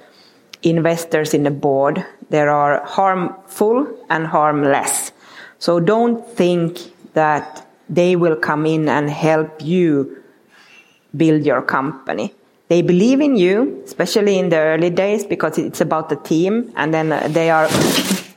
investors 0.62 1.34
in 1.34 1.42
the 1.42 1.50
board. 1.50 2.04
There 2.30 2.50
are 2.50 2.84
harmful 2.86 4.06
and 4.08 4.26
harmless. 4.26 5.12
So 5.64 5.80
don't 5.80 6.28
think 6.28 6.78
that 7.14 7.66
they 7.88 8.16
will 8.16 8.36
come 8.36 8.66
in 8.66 8.86
and 8.86 9.08
help 9.08 9.62
you 9.62 10.22
build 11.16 11.46
your 11.46 11.62
company. 11.62 12.34
They 12.68 12.82
believe 12.82 13.22
in 13.22 13.36
you, 13.36 13.80
especially 13.86 14.38
in 14.38 14.50
the 14.50 14.58
early 14.58 14.90
days, 14.90 15.24
because 15.24 15.56
it's 15.56 15.80
about 15.80 16.10
the 16.10 16.16
team, 16.16 16.70
and 16.76 16.92
then 16.92 17.10
uh, 17.12 17.28
they 17.28 17.48
are 17.48 17.70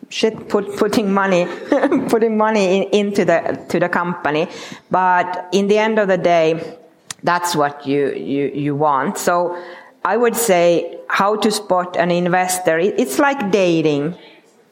shit 0.08 0.48
put, 0.48 0.78
putting 0.78 1.12
money 1.14 1.46
putting 2.08 2.38
money 2.38 2.78
in, 2.78 2.84
into 3.08 3.26
the 3.26 3.62
to 3.68 3.78
the 3.78 3.90
company. 3.90 4.48
But 4.90 5.50
in 5.52 5.68
the 5.68 5.80
end 5.80 6.00
of 6.00 6.08
the 6.08 6.18
day, 6.18 6.78
that's 7.24 7.58
what 7.58 7.86
you, 7.86 8.14
you, 8.14 8.52
you 8.56 8.74
want. 8.74 9.18
So 9.18 9.62
I 10.06 10.16
would 10.16 10.38
say 10.38 10.98
how 11.10 11.36
to 11.36 11.52
spot 11.52 11.98
an 11.98 12.10
investor. 12.10 12.80
It's 12.80 13.20
like 13.20 13.52
dating. 13.52 14.16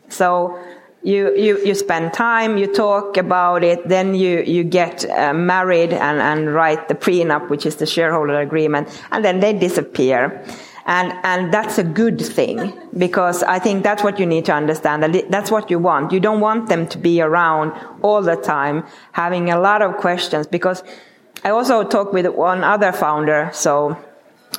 So 0.08 0.58
you, 1.06 1.36
you, 1.36 1.64
you 1.64 1.76
spend 1.76 2.14
time, 2.14 2.58
you 2.58 2.66
talk 2.66 3.16
about 3.16 3.64
it, 3.64 3.88
then 3.88 4.16
you, 4.16 4.42
you 4.42 4.64
get 4.64 5.08
uh, 5.08 5.34
married 5.34 5.94
and, 5.94 6.20
and 6.20 6.52
write 6.52 6.88
the 6.88 6.96
prenup, 6.96 7.48
which 7.50 7.68
is 7.68 7.76
the 7.76 7.86
shareholder 7.86 8.40
agreement, 8.40 8.90
and 9.12 9.24
then 9.24 9.40
they 9.40 9.54
disappear. 9.54 10.44
And, 10.88 11.14
and 11.24 11.54
that's 11.54 11.78
a 11.78 11.84
good 11.84 12.20
thing 12.20 12.74
because 12.98 13.44
I 13.44 13.60
think 13.60 13.84
that's 13.84 14.04
what 14.04 14.20
you 14.20 14.26
need 14.26 14.46
to 14.46 14.54
understand. 14.54 15.04
That's 15.30 15.52
what 15.52 15.70
you 15.70 15.78
want. 15.78 16.12
You 16.12 16.20
don't 16.20 16.40
want 16.40 16.70
them 16.70 16.88
to 16.88 16.98
be 16.98 17.22
around 17.22 17.74
all 18.02 18.24
the 18.24 18.36
time 18.36 18.84
having 19.12 19.52
a 19.52 19.60
lot 19.60 19.84
of 19.84 19.98
questions 19.98 20.48
because 20.48 20.84
I 21.44 21.52
also 21.52 21.84
talked 21.84 22.14
with 22.14 22.26
one 22.28 22.64
other 22.64 22.92
founder, 22.92 23.52
so 23.54 23.96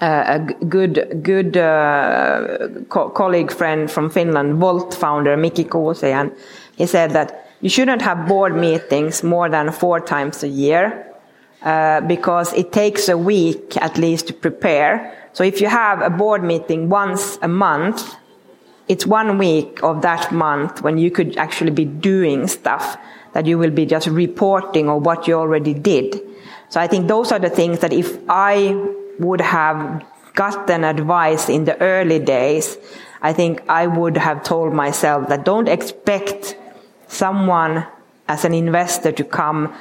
uh, 0.01 0.25
a 0.27 0.65
good 0.65 1.21
good 1.23 1.57
uh, 1.57 2.69
co- 2.89 3.11
colleague 3.11 3.51
friend 3.51 3.91
from 3.91 4.11
Finland, 4.11 4.61
Wolt 4.61 4.95
founder 4.95 5.37
Miki 5.37 5.65
Kuusi, 5.65 6.13
and 6.13 6.33
he 6.77 6.87
said 6.87 7.13
that 7.13 7.51
you 7.61 7.69
shouldn't 7.69 8.03
have 8.03 8.29
board 8.29 8.55
meetings 8.55 9.23
more 9.23 9.49
than 9.49 9.73
four 9.73 10.01
times 10.01 10.43
a 10.43 10.49
year 10.49 11.07
uh, 11.63 12.01
because 12.03 12.53
it 12.53 12.73
takes 12.73 13.09
a 13.09 13.17
week 13.17 13.77
at 13.79 13.97
least 13.99 14.27
to 14.29 14.33
prepare. 14.33 15.13
So 15.33 15.45
if 15.45 15.61
you 15.61 15.69
have 15.69 16.01
a 16.03 16.11
board 16.11 16.43
meeting 16.43 16.89
once 16.89 17.39
a 17.43 17.49
month, 17.49 18.15
it's 18.89 19.07
one 19.07 19.39
week 19.39 19.83
of 19.83 20.03
that 20.03 20.33
month 20.33 20.83
when 20.83 20.99
you 20.99 21.11
could 21.11 21.37
actually 21.37 21.73
be 21.73 21.85
doing 21.85 22.47
stuff 22.47 22.97
that 23.33 23.47
you 23.47 23.59
will 23.59 23.71
be 23.71 23.85
just 23.85 24.07
reporting 24.07 24.89
on 24.89 25.03
what 25.03 25.27
you 25.27 25.35
already 25.35 25.75
did. 25.75 26.21
So 26.69 26.81
I 26.81 26.87
think 26.87 27.09
those 27.09 27.33
are 27.33 27.39
the 27.39 27.51
things 27.51 27.81
that 27.81 27.93
if 27.93 28.19
I 28.29 28.73
would 29.19 29.41
have 29.41 30.05
gotten 30.35 30.85
advice 30.85 31.49
in 31.49 31.65
the 31.65 31.81
early 31.81 32.19
days, 32.19 32.79
I 33.23 33.33
think 33.33 33.63
I 33.69 33.87
would 33.87 34.17
have 34.17 34.43
told 34.43 34.73
myself 34.73 35.29
that 35.29 35.45
don't 35.45 35.69
expect 35.69 36.57
someone 37.09 37.87
as 38.29 38.45
an 38.45 38.55
investor 38.55 39.13
to 39.13 39.25
come 39.25 39.75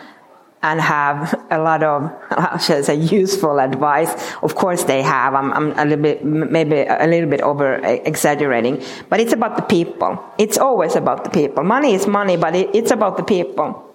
and 0.64 0.82
have 0.82 1.46
a 1.52 1.60
lot 1.60 1.84
of, 1.84 2.12
should 2.64 2.78
I 2.78 2.82
say, 2.82 2.96
useful 2.96 3.60
advice. 3.60 4.12
Of 4.42 4.56
course 4.56 4.84
they 4.86 5.04
have. 5.04 5.36
I'm, 5.36 5.54
I'm, 5.54 5.72
a 5.78 5.86
little 5.86 6.02
bit, 6.02 6.26
maybe 6.26 6.86
a 6.88 7.06
little 7.06 7.30
bit 7.30 7.42
over 7.42 7.76
exaggerating, 7.84 8.84
but 9.10 9.20
it's 9.20 9.34
about 9.34 9.58
the 9.58 9.62
people. 9.62 10.24
It's 10.40 10.58
always 10.58 10.96
about 10.96 11.24
the 11.24 11.30
people. 11.30 11.64
Money 11.64 11.94
is 11.94 12.08
money, 12.08 12.36
but 12.38 12.56
it, 12.56 12.74
it's 12.74 12.92
about 12.92 13.18
the 13.18 13.24
people. 13.24 13.95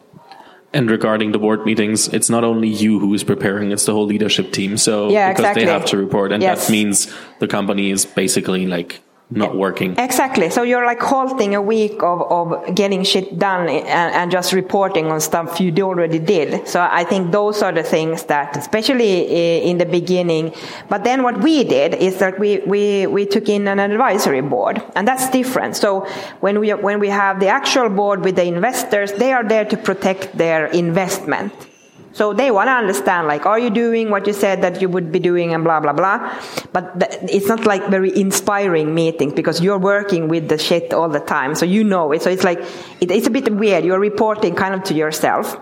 And 0.73 0.89
regarding 0.89 1.33
the 1.33 1.39
board 1.39 1.67
meetings, 1.67 2.09
it's 2.09 2.31
not 2.31 2.45
only 2.45 2.69
you 2.69 3.01
who 3.01 3.13
is 3.13 3.25
preparing, 3.25 3.73
it's 3.73 3.87
the 3.87 3.93
whole 3.93 4.07
leadership 4.07 4.53
team. 4.53 4.77
So 4.77 5.11
yeah, 5.11 5.31
because 5.31 5.41
exactly. 5.41 5.65
they 5.65 5.71
have 5.71 5.85
to 5.87 5.97
report 5.97 6.33
and 6.33 6.43
yes. 6.43 6.67
that 6.67 6.73
means 6.73 7.13
the 7.41 7.49
company 7.49 7.91
is 7.91 8.07
basically 8.07 8.67
like 8.67 9.01
not 9.31 9.57
working. 9.57 9.97
Exactly. 9.97 10.51
So 10.51 10.63
you're 10.63 10.85
like 10.85 11.01
halting 11.01 11.55
a 11.55 11.63
week 11.63 12.03
of, 12.03 12.23
of 12.23 12.75
getting 12.75 13.05
shit 13.05 13.39
done 13.39 13.69
and, 13.69 13.87
and, 13.87 14.31
just 14.31 14.53
reporting 14.53 15.07
on 15.07 15.21
stuff 15.21 15.61
you 15.61 15.73
already 15.83 16.19
did. 16.19 16.67
So 16.67 16.81
I 16.81 17.05
think 17.05 17.31
those 17.31 17.63
are 17.63 17.73
the 17.73 17.83
things 17.83 18.25
that, 18.25 18.57
especially 18.57 19.69
in 19.69 19.79
the 19.79 19.87
beginning. 19.87 20.55
But 20.89 21.05
then 21.05 21.23
what 21.23 21.41
we 21.41 21.65
did 21.65 21.95
is 21.95 22.19
that 22.19 22.39
we, 22.39 22.59
we, 22.61 23.07
we 23.07 23.27
took 23.27 23.49
in 23.49 23.69
an 23.69 23.79
advisory 23.79 24.41
board 24.41 24.83
and 24.95 25.07
that's 25.07 25.31
different. 25.31 25.77
So 25.77 26.07
when 26.41 26.59
we, 26.59 26.71
when 26.75 26.99
we 26.99 27.09
have 27.09 27.41
the 27.41 27.49
actual 27.49 27.89
board 27.89 28.25
with 28.25 28.37
the 28.37 28.45
investors, 28.45 29.13
they 29.13 29.33
are 29.33 29.45
there 29.45 29.65
to 29.65 29.77
protect 29.77 30.37
their 30.37 30.67
investment. 30.67 31.70
So 32.13 32.33
they 32.33 32.51
want 32.51 32.69
to 32.69 32.73
understand, 32.73 33.29
like, 33.29 33.47
are 33.47 33.59
you 33.59 33.71
doing 33.71 34.11
what 34.11 34.27
you 34.27 34.33
said 34.33 34.63
that 34.63 34.83
you 34.83 34.89
would 34.89 35.13
be 35.13 35.21
doing 35.21 35.55
and 35.55 35.63
blah, 35.63 35.79
blah, 35.79 35.93
blah. 35.93 36.37
But 36.73 36.99
th- 36.99 37.31
it's 37.31 37.47
not 37.47 37.67
like 37.67 37.89
very 37.89 38.17
inspiring 38.19 38.95
meeting 38.95 39.33
because 39.35 39.61
you're 39.61 39.79
working 39.79 40.27
with 40.29 40.49
the 40.49 40.59
shit 40.59 40.93
all 40.93 41.09
the 41.09 41.21
time. 41.21 41.55
So 41.55 41.65
you 41.65 41.85
know 41.85 42.11
it. 42.13 42.23
So 42.23 42.31
it's 42.31 42.43
like, 42.43 42.59
it, 43.01 43.11
it's 43.11 43.29
a 43.29 43.31
bit 43.31 43.55
weird. 43.55 43.85
You're 43.85 44.01
reporting 44.01 44.57
kind 44.57 44.75
of 44.75 44.83
to 44.85 44.95
yourself. 44.95 45.57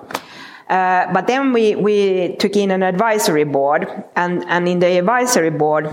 Uh, 0.68 1.12
but 1.12 1.26
then 1.26 1.52
we, 1.52 1.74
we 1.76 2.36
took 2.36 2.56
in 2.56 2.70
an 2.70 2.82
advisory 2.82 3.44
board 3.44 4.04
and, 4.16 4.44
and 4.48 4.68
in 4.68 4.78
the 4.78 4.98
advisory 4.98 5.50
board, 5.50 5.90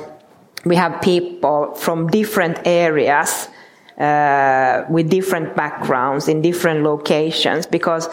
we 0.65 0.75
have 0.75 1.01
people 1.01 1.73
from 1.75 2.07
different 2.07 2.59
areas, 2.65 3.49
uh, 3.97 4.83
with 4.89 5.09
different 5.09 5.55
backgrounds 5.55 6.27
in 6.27 6.41
different 6.41 6.83
locations 6.83 7.65
because 7.65 8.09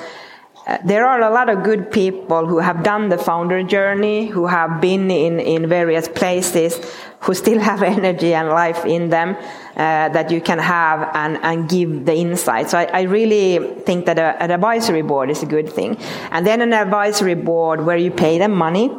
uh, 0.64 0.78
there 0.84 1.04
are 1.04 1.20
a 1.20 1.30
lot 1.30 1.48
of 1.48 1.64
good 1.64 1.90
people 1.90 2.46
who 2.46 2.58
have 2.58 2.84
done 2.84 3.08
the 3.08 3.18
founder 3.18 3.62
journey, 3.64 4.26
who 4.26 4.46
have 4.46 4.80
been 4.80 5.10
in, 5.10 5.40
in 5.40 5.68
various 5.68 6.06
places, 6.06 6.80
who 7.20 7.34
still 7.34 7.58
have 7.70 7.82
energy 7.82 8.32
and 8.32 8.48
life 8.48 8.84
in 8.84 9.10
them 9.10 9.36
uh, 9.76 10.08
that 10.10 10.30
you 10.30 10.40
can 10.40 10.58
have 10.58 11.10
and, 11.14 11.38
and 11.42 11.68
give 11.68 12.06
the 12.06 12.14
insight. 12.14 12.70
So 12.70 12.78
I, 12.78 12.84
I 12.84 13.02
really 13.02 13.74
think 13.82 14.06
that 14.06 14.18
a, 14.18 14.40
an 14.42 14.50
advisory 14.52 15.02
board 15.02 15.30
is 15.30 15.42
a 15.42 15.46
good 15.46 15.72
thing. 15.72 15.96
And 16.30 16.46
then 16.46 16.60
an 16.60 16.72
advisory 16.72 17.34
board 17.34 17.84
where 17.84 17.96
you 17.96 18.10
pay 18.10 18.38
them 18.38 18.52
money 18.52 18.90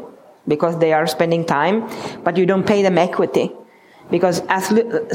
because 0.47 0.77
they 0.79 0.91
are 0.91 1.07
spending 1.07 1.45
time, 1.45 1.89
but 2.23 2.35
you 2.35 2.45
don't 2.45 2.67
pay 2.67 2.81
them 2.81 2.97
equity 2.97 3.51
because 4.09 4.41
as 4.47 4.67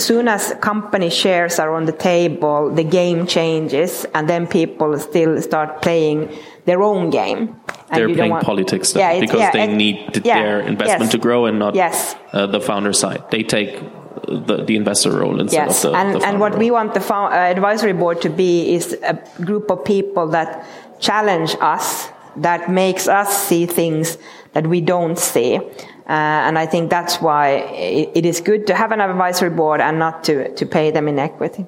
soon 0.03 0.29
as 0.29 0.55
company 0.61 1.11
shares 1.11 1.59
are 1.59 1.75
on 1.75 1.85
the 1.85 1.93
table, 1.93 2.71
the 2.75 2.85
game 2.85 3.27
changes, 3.27 4.07
and 4.15 4.29
then 4.29 4.47
people 4.47 4.99
still 4.99 5.41
start 5.41 5.83
playing 5.83 6.37
their 6.65 6.83
own 6.83 7.11
game. 7.11 7.57
They're 7.93 8.13
playing 8.13 8.33
want, 8.33 8.45
politics 8.45 8.93
then, 8.93 9.15
yeah, 9.15 9.21
because 9.21 9.41
yeah, 9.41 9.51
they 9.53 9.67
need 9.75 10.21
yeah, 10.25 10.43
their 10.43 10.61
investment 10.61 11.05
yes, 11.05 11.13
to 11.13 11.19
grow 11.19 11.47
and 11.47 11.59
not 11.59 11.75
yes. 11.75 12.17
uh, 12.33 12.47
the 12.47 12.61
founder 12.61 12.93
side. 12.93 13.23
They 13.31 13.43
take 13.43 13.81
the, 14.27 14.65
the 14.65 14.77
investor 14.77 15.13
role 15.13 15.41
instead 15.41 15.69
yes. 15.69 15.85
of 15.85 15.93
the, 15.93 15.99
and, 15.99 16.15
the 16.21 16.27
and 16.27 16.41
what 16.41 16.53
role. 16.53 16.61
we 16.61 16.71
want 16.71 16.95
the 16.95 17.15
uh, 17.15 17.31
advisory 17.31 17.95
board 17.95 18.21
to 18.23 18.29
be 18.31 18.75
is 18.75 18.93
a 19.03 19.15
group 19.43 19.71
of 19.71 19.85
people 19.85 20.27
that 20.29 20.67
challenge 21.01 21.57
us, 21.61 22.09
that 22.37 22.71
makes 22.71 23.09
us 23.09 23.47
see 23.47 23.65
things 23.65 24.19
that 24.53 24.67
we 24.67 24.81
don't 24.81 25.19
see 25.19 25.61
Uh, 26.09 26.47
and 26.47 26.59
I 26.59 26.67
think 26.67 26.91
that's 26.91 27.21
why 27.21 27.51
it, 27.51 28.11
it 28.15 28.27
is 28.27 28.41
good 28.41 28.67
to 28.69 28.75
have 28.75 28.93
an 28.93 29.01
advisory 29.01 29.51
board 29.51 29.81
and 29.81 29.99
not 29.99 30.25
to, 30.25 30.55
to 30.55 30.65
pay 30.65 30.91
them 30.91 31.07
in 31.09 31.19
equity 31.19 31.67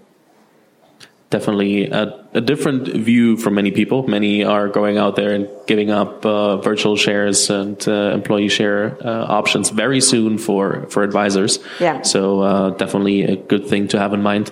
definitely 1.30 1.86
a, 1.86 2.26
a, 2.34 2.40
different 2.40 2.88
view 2.88 3.36
from 3.36 3.54
many 3.54 3.70
people. 3.70 4.06
Many 4.06 4.44
are 4.44 4.68
going 4.68 4.98
out 4.98 5.16
there 5.16 5.32
and 5.32 5.48
giving 5.66 5.90
up 5.90 6.26
uh, 6.26 6.56
virtual 6.58 6.96
shares 6.96 7.48
and 7.50 7.82
uh, 7.88 8.10
employee 8.12 8.48
share 8.48 8.98
uh, 9.00 9.26
options 9.26 9.70
very 9.70 10.00
soon 10.00 10.38
for 10.38 10.86
for 10.90 11.02
advisors. 11.02 11.60
Yeah. 11.78 12.02
So 12.02 12.40
uh, 12.40 12.70
definitely 12.70 13.22
a 13.22 13.36
good 13.36 13.66
thing 13.66 13.88
to 13.88 13.98
have 13.98 14.12
in 14.12 14.22
mind. 14.22 14.50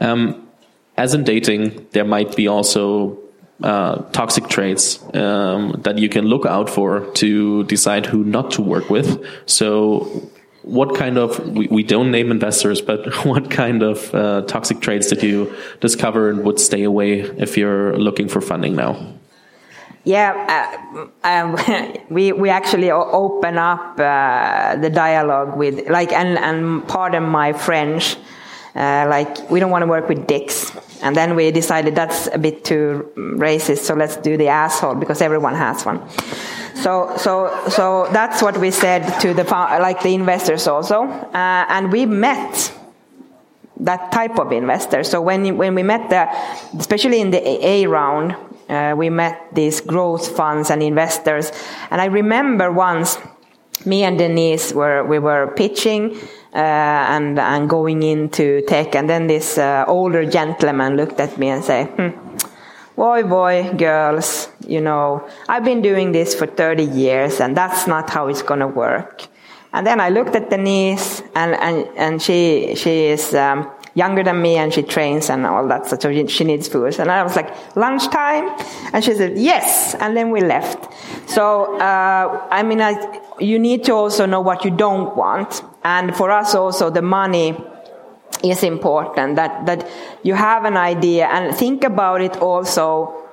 Um, 0.00 0.48
as 0.96 1.12
in 1.12 1.24
dating, 1.24 1.88
there 1.90 2.04
might 2.04 2.36
be 2.36 2.46
also 2.46 3.18
uh, 3.62 4.02
toxic 4.12 4.48
traits 4.48 5.02
um, 5.14 5.80
that 5.84 5.98
you 5.98 6.08
can 6.08 6.24
look 6.26 6.44
out 6.44 6.68
for 6.68 7.06
to 7.14 7.64
decide 7.64 8.06
who 8.06 8.24
not 8.24 8.50
to 8.52 8.62
work 8.62 8.90
with. 8.90 9.24
So 9.46 10.30
what 10.64 10.94
kind 10.94 11.18
of 11.18 11.38
we, 11.50 11.66
we 11.68 11.82
don't 11.82 12.10
name 12.10 12.30
investors 12.30 12.80
but 12.80 13.06
what 13.26 13.50
kind 13.50 13.82
of 13.82 14.14
uh, 14.14 14.42
toxic 14.42 14.80
traits 14.80 15.08
did 15.08 15.22
you 15.22 15.54
discover 15.80 16.30
and 16.30 16.42
would 16.42 16.58
stay 16.58 16.82
away 16.82 17.20
if 17.20 17.56
you're 17.56 17.96
looking 17.98 18.28
for 18.28 18.40
funding 18.40 18.74
now 18.74 18.96
yeah 20.04 20.80
uh, 20.94 21.06
um, 21.28 21.56
we 22.10 22.32
we 22.32 22.48
actually 22.48 22.90
open 22.90 23.58
up 23.58 24.00
uh, 24.00 24.76
the 24.76 24.88
dialogue 24.88 25.56
with 25.56 25.88
like 25.90 26.12
and 26.12 26.38
and 26.38 26.86
pardon 26.88 27.22
my 27.22 27.52
french 27.52 28.16
uh, 28.74 29.06
like 29.08 29.50
we 29.50 29.60
don't 29.60 29.70
want 29.70 29.82
to 29.82 29.86
work 29.86 30.08
with 30.08 30.26
dicks. 30.26 30.72
And 31.02 31.14
then 31.14 31.36
we 31.36 31.50
decided 31.50 31.94
that's 31.94 32.28
a 32.28 32.38
bit 32.38 32.64
too 32.64 33.12
racist 33.16 33.78
so 33.78 33.94
let's 33.94 34.16
do 34.16 34.36
the 34.36 34.48
asshole 34.48 34.94
because 34.94 35.20
everyone 35.20 35.54
has 35.54 35.84
one. 35.84 36.00
So, 36.74 37.14
so, 37.16 37.68
so 37.68 38.08
that's 38.12 38.42
what 38.42 38.58
we 38.58 38.70
said 38.70 39.20
to 39.20 39.32
the 39.32 39.44
like 39.44 40.02
the 40.02 40.14
investors 40.14 40.66
also, 40.66 41.04
uh, 41.04 41.66
and 41.68 41.92
we 41.92 42.04
met 42.04 42.72
that 43.78 44.12
type 44.12 44.38
of 44.38 44.52
investor. 44.52 45.04
So 45.04 45.20
when 45.20 45.56
when 45.56 45.74
we 45.74 45.82
met 45.82 46.10
the, 46.10 46.28
especially 46.78 47.20
in 47.20 47.30
the 47.30 47.66
A 47.66 47.86
round, 47.86 48.36
uh, 48.68 48.94
we 48.96 49.08
met 49.08 49.54
these 49.54 49.80
growth 49.80 50.36
funds 50.36 50.70
and 50.70 50.82
investors, 50.82 51.52
and 51.90 52.00
I 52.00 52.06
remember 52.06 52.72
once 52.72 53.18
me 53.86 54.02
and 54.02 54.18
Denise 54.18 54.72
were 54.72 55.04
we 55.04 55.18
were 55.18 55.52
pitching 55.56 56.18
and 56.58 57.38
and 57.38 57.68
going 57.68 58.02
into 58.02 58.62
tech, 58.62 58.94
and 58.94 59.08
then 59.08 59.26
this 59.26 59.58
uh, 59.58 59.84
older 59.86 60.24
gentleman 60.24 60.96
looked 60.96 61.20
at 61.20 61.38
me 61.38 61.48
and 61.48 61.64
said. 61.64 61.88
Hmm, 61.88 62.10
boy, 62.96 63.22
boy, 63.24 63.72
girls, 63.76 64.48
you 64.66 64.80
know, 64.80 65.28
I've 65.48 65.64
been 65.64 65.82
doing 65.82 66.12
this 66.12 66.34
for 66.34 66.46
30 66.46 66.84
years 66.84 67.40
and 67.40 67.56
that's 67.56 67.86
not 67.86 68.10
how 68.10 68.28
it's 68.28 68.42
going 68.42 68.60
to 68.60 68.68
work. 68.68 69.26
And 69.72 69.86
then 69.86 70.00
I 70.00 70.08
looked 70.08 70.36
at 70.36 70.50
Denise 70.50 71.22
and, 71.34 71.54
and, 71.54 71.88
and 71.96 72.22
she, 72.22 72.74
she 72.76 73.06
is, 73.06 73.34
um, 73.34 73.70
younger 73.94 74.22
than 74.22 74.42
me 74.42 74.56
and 74.56 74.72
she 74.72 74.82
trains 74.82 75.30
and 75.30 75.46
all 75.46 75.66
that. 75.68 75.86
So 75.86 76.26
she 76.26 76.44
needs 76.44 76.68
food. 76.68 76.98
And 76.98 77.10
I 77.10 77.22
was 77.22 77.36
like, 77.36 77.76
lunchtime? 77.76 78.48
And 78.92 79.04
she 79.04 79.14
said, 79.14 79.38
yes. 79.38 79.94
And 79.94 80.16
then 80.16 80.30
we 80.30 80.40
left. 80.40 80.92
So, 81.30 81.78
uh, 81.78 82.46
I 82.50 82.62
mean, 82.62 82.80
I, 82.80 83.20
you 83.38 83.58
need 83.58 83.84
to 83.84 83.92
also 83.92 84.26
know 84.26 84.40
what 84.40 84.64
you 84.64 84.70
don't 84.70 85.16
want. 85.16 85.62
And 85.84 86.14
for 86.16 86.30
us 86.30 86.54
also, 86.54 86.90
the 86.90 87.02
money, 87.02 87.56
is 88.42 88.62
important 88.62 89.36
that 89.36 89.64
that 89.64 89.88
you 90.22 90.34
have 90.34 90.64
an 90.64 90.76
idea 90.76 91.26
and 91.26 91.54
think 91.56 91.82
about 91.82 92.20
it 92.20 92.36
also 92.36 93.23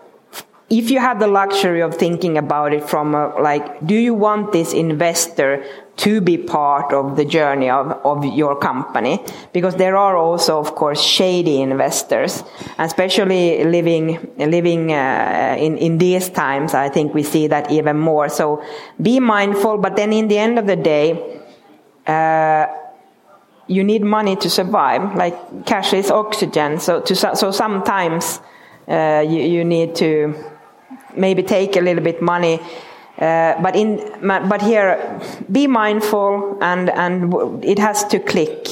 if 0.72 0.90
you 0.90 1.00
have 1.00 1.20
the 1.20 1.28
luxury 1.28 1.82
of 1.82 1.96
thinking 1.96 2.38
about 2.38 2.74
it 2.74 2.84
from 2.90 3.14
a, 3.14 3.28
like 3.42 3.86
do 3.86 3.94
you 3.94 4.14
want 4.14 4.54
this 4.54 4.74
investor 4.74 5.64
to 5.98 6.22
be 6.22 6.38
part 6.38 6.94
of 6.94 7.18
the 7.18 7.26
journey 7.26 7.70
of, 7.70 7.92
of 8.06 8.24
your 8.24 8.58
company 8.58 9.20
because 9.52 9.76
there 9.76 9.98
are 9.98 10.16
also 10.16 10.58
of 10.58 10.74
course 10.74 11.02
shady 11.02 11.62
investors 11.62 12.44
especially 12.80 13.64
living 13.66 14.18
living 14.38 14.94
uh, 14.94 15.56
in 15.60 15.78
in 15.78 15.98
these 15.98 16.30
times 16.30 16.74
i 16.74 16.88
think 16.88 17.14
we 17.14 17.22
see 17.22 17.48
that 17.48 17.70
even 17.70 18.00
more 18.00 18.30
so 18.30 18.64
be 19.02 19.20
mindful 19.20 19.78
but 19.78 19.98
then 19.98 20.14
in 20.14 20.30
the 20.30 20.38
end 20.38 20.58
of 20.58 20.66
the 20.68 20.78
day 20.78 21.42
uh, 22.08 22.66
you 23.68 23.84
need 23.84 24.04
money 24.04 24.36
to 24.36 24.50
survive. 24.50 25.16
Like 25.16 25.66
cash 25.66 25.94
is 25.94 26.12
oxygen. 26.12 26.80
So 26.80 27.00
to, 27.02 27.16
so 27.16 27.52
sometimes 27.52 28.42
uh, 28.88 29.24
you, 29.26 29.40
you 29.40 29.64
need 29.64 29.96
to 29.96 30.51
maybe 31.16 31.44
take 31.44 31.76
a 31.76 31.82
little 31.82 32.04
bit 32.04 32.22
money. 32.22 32.60
Uh, 33.18 33.62
but 33.62 33.76
in 33.76 33.98
but 34.22 34.62
here, 34.62 35.20
be 35.52 35.68
mindful 35.68 36.58
and 36.62 36.90
and 36.90 37.64
it 37.64 37.78
has 37.78 38.04
to 38.06 38.20
click 38.20 38.68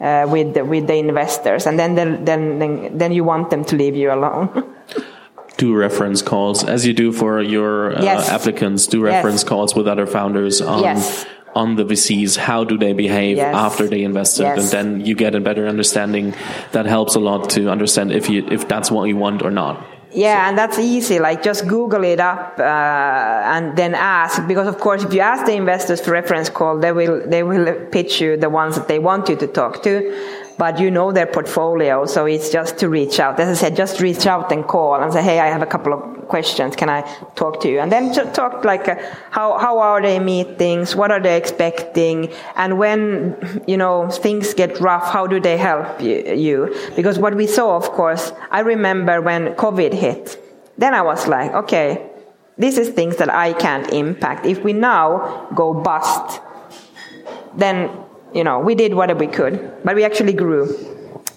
uh, 0.00 0.26
with 0.28 0.54
the, 0.54 0.64
with 0.64 0.86
the 0.86 0.94
investors, 0.94 1.66
and 1.66 1.78
then 1.78 1.94
then 1.94 2.24
then 2.24 2.96
then 2.96 3.12
you 3.12 3.24
want 3.24 3.50
them 3.50 3.64
to 3.64 3.76
leave 3.76 3.96
you 3.96 4.12
alone. 4.12 4.48
do 5.56 5.74
reference 5.74 6.22
calls 6.22 6.62
as 6.62 6.86
you 6.86 6.92
do 6.92 7.10
for 7.10 7.42
your 7.42 7.96
uh, 7.96 8.02
yes. 8.02 8.28
applicants. 8.28 8.86
Do 8.86 9.02
reference 9.02 9.42
yes. 9.42 9.48
calls 9.48 9.74
with 9.74 9.88
other 9.88 10.06
founders 10.06 10.60
on. 10.60 10.82
Yes 10.82 11.26
on 11.54 11.76
the 11.76 11.84
VCs, 11.84 12.36
how 12.36 12.62
do 12.62 12.78
they 12.78 12.92
behave 12.92 13.38
after 13.38 13.88
they 13.88 14.04
invested, 14.04 14.46
and 14.46 14.62
then 14.68 15.04
you 15.04 15.14
get 15.14 15.34
a 15.34 15.40
better 15.40 15.66
understanding. 15.66 16.34
That 16.72 16.86
helps 16.86 17.16
a 17.16 17.20
lot 17.20 17.50
to 17.50 17.70
understand 17.70 18.12
if 18.12 18.28
you 18.28 18.46
if 18.48 18.68
that's 18.68 18.90
what 18.90 19.04
you 19.04 19.16
want 19.16 19.42
or 19.42 19.50
not. 19.50 19.84
Yeah, 20.12 20.44
so. 20.44 20.48
and 20.48 20.58
that's 20.58 20.78
easy. 20.78 21.18
Like 21.18 21.42
just 21.42 21.66
Google 21.66 22.04
it 22.04 22.20
up 22.20 22.58
uh, 22.58 22.62
and 22.62 23.76
then 23.76 23.94
ask. 23.94 24.46
Because 24.46 24.66
of 24.66 24.78
course, 24.78 25.04
if 25.04 25.12
you 25.12 25.20
ask 25.20 25.44
the 25.46 25.54
investors 25.54 26.00
for 26.00 26.12
reference 26.12 26.48
call, 26.48 26.78
they 26.78 26.92
will 26.92 27.26
they 27.26 27.42
will 27.42 27.74
pitch 27.86 28.20
you 28.20 28.36
the 28.36 28.50
ones 28.50 28.76
that 28.76 28.88
they 28.88 28.98
want 28.98 29.28
you 29.28 29.36
to 29.36 29.46
talk 29.46 29.82
to 29.82 30.36
but 30.58 30.80
you 30.80 30.90
know 30.90 31.12
their 31.12 31.26
portfolio, 31.26 32.04
so 32.04 32.26
it's 32.26 32.50
just 32.50 32.78
to 32.78 32.88
reach 32.88 33.20
out. 33.20 33.38
As 33.38 33.48
I 33.48 33.54
said, 33.54 33.76
just 33.76 34.00
reach 34.00 34.26
out 34.26 34.50
and 34.50 34.66
call 34.66 35.00
and 35.00 35.12
say, 35.12 35.22
hey, 35.22 35.38
I 35.38 35.46
have 35.46 35.62
a 35.62 35.66
couple 35.66 35.94
of 35.94 36.17
questions. 36.28 36.76
Can 36.76 36.88
I 36.88 37.02
talk 37.34 37.60
to 37.62 37.68
you? 37.68 37.80
And 37.80 37.90
then 37.90 38.12
just 38.12 38.34
talk 38.34 38.64
like, 38.64 38.88
uh, 38.88 38.96
how, 39.30 39.58
how 39.58 39.78
are 39.78 40.00
they 40.02 40.18
meetings? 40.18 40.94
What 40.94 41.10
are 41.10 41.20
they 41.20 41.36
expecting? 41.36 42.32
And 42.56 42.78
when, 42.78 43.62
you 43.66 43.76
know, 43.76 44.10
things 44.10 44.54
get 44.54 44.80
rough, 44.80 45.10
how 45.12 45.26
do 45.26 45.40
they 45.40 45.56
help 45.56 46.00
you? 46.00 46.74
Because 46.96 47.18
what 47.18 47.34
we 47.34 47.46
saw, 47.46 47.76
of 47.76 47.90
course, 47.90 48.32
I 48.50 48.60
remember 48.60 49.20
when 49.20 49.54
COVID 49.54 49.92
hit, 49.92 50.42
then 50.76 50.94
I 50.94 51.02
was 51.02 51.26
like, 51.26 51.52
okay, 51.52 52.10
this 52.56 52.76
is 52.76 52.88
things 52.90 53.16
that 53.16 53.32
I 53.32 53.52
can't 53.52 53.90
impact. 53.92 54.46
If 54.46 54.62
we 54.64 54.72
now 54.72 55.48
go 55.54 55.74
bust, 55.74 56.40
then 57.56 57.90
you 58.34 58.44
know, 58.44 58.58
we 58.58 58.74
did 58.74 58.94
whatever 58.94 59.20
we 59.20 59.26
could, 59.26 59.72
but 59.84 59.94
we 59.94 60.04
actually 60.04 60.34
grew 60.34 60.66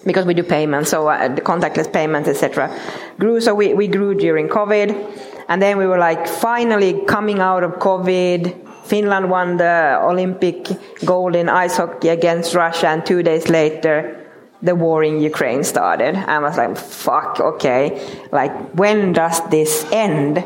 because 0.05 0.25
we 0.25 0.33
do 0.33 0.43
payments, 0.43 0.89
so 0.89 1.07
uh, 1.07 1.27
the 1.27 1.41
contactless 1.41 1.91
payments, 1.91 2.27
etc. 2.27 2.75
Grew, 3.19 3.39
so 3.39 3.53
we, 3.53 3.73
we 3.73 3.87
grew 3.87 4.15
during 4.15 4.47
COVID, 4.47 5.45
and 5.47 5.61
then 5.61 5.77
we 5.77 5.85
were 5.85 5.97
like 5.97 6.27
finally 6.27 7.01
coming 7.05 7.39
out 7.39 7.63
of 7.63 7.73
COVID. 7.73 8.85
Finland 8.85 9.29
won 9.29 9.57
the 9.57 9.99
Olympic 10.01 10.67
gold 11.05 11.35
in 11.35 11.49
ice 11.49 11.77
hockey 11.77 12.09
against 12.09 12.55
Russia, 12.55 12.87
and 12.87 13.05
two 13.05 13.21
days 13.23 13.47
later, 13.49 14.17
the 14.61 14.75
war 14.75 15.03
in 15.03 15.21
Ukraine 15.21 15.63
started. 15.63 16.15
I 16.15 16.39
was 16.39 16.57
like, 16.57 16.77
fuck, 16.77 17.39
okay. 17.39 17.99
Like, 18.31 18.53
when 18.73 19.13
does 19.13 19.41
this 19.49 19.85
end? 19.91 20.43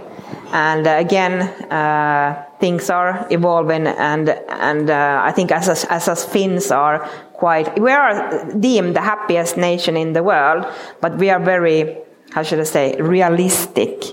And 0.55 0.87
uh, 0.87 0.91
again, 0.91 1.41
uh, 1.69 2.45
things 2.61 2.89
are 2.89 3.27
evolving, 3.29 3.87
and 3.87 4.29
and 4.29 4.89
uh, 4.89 5.21
I 5.21 5.33
think 5.33 5.51
as 5.51 5.67
us, 5.67 5.83
as 5.89 6.07
us 6.07 6.23
Finns 6.23 6.71
are 6.71 6.99
quite, 7.33 7.77
we 7.77 7.91
are 7.91 8.45
deemed 8.57 8.95
the 8.95 9.01
happiest 9.01 9.57
nation 9.57 9.97
in 9.97 10.13
the 10.13 10.23
world, 10.23 10.65
but 11.01 11.17
we 11.17 11.29
are 11.29 11.41
very, 11.41 11.97
how 12.31 12.43
should 12.43 12.61
I 12.61 12.63
say, 12.63 12.95
realistic 13.01 14.05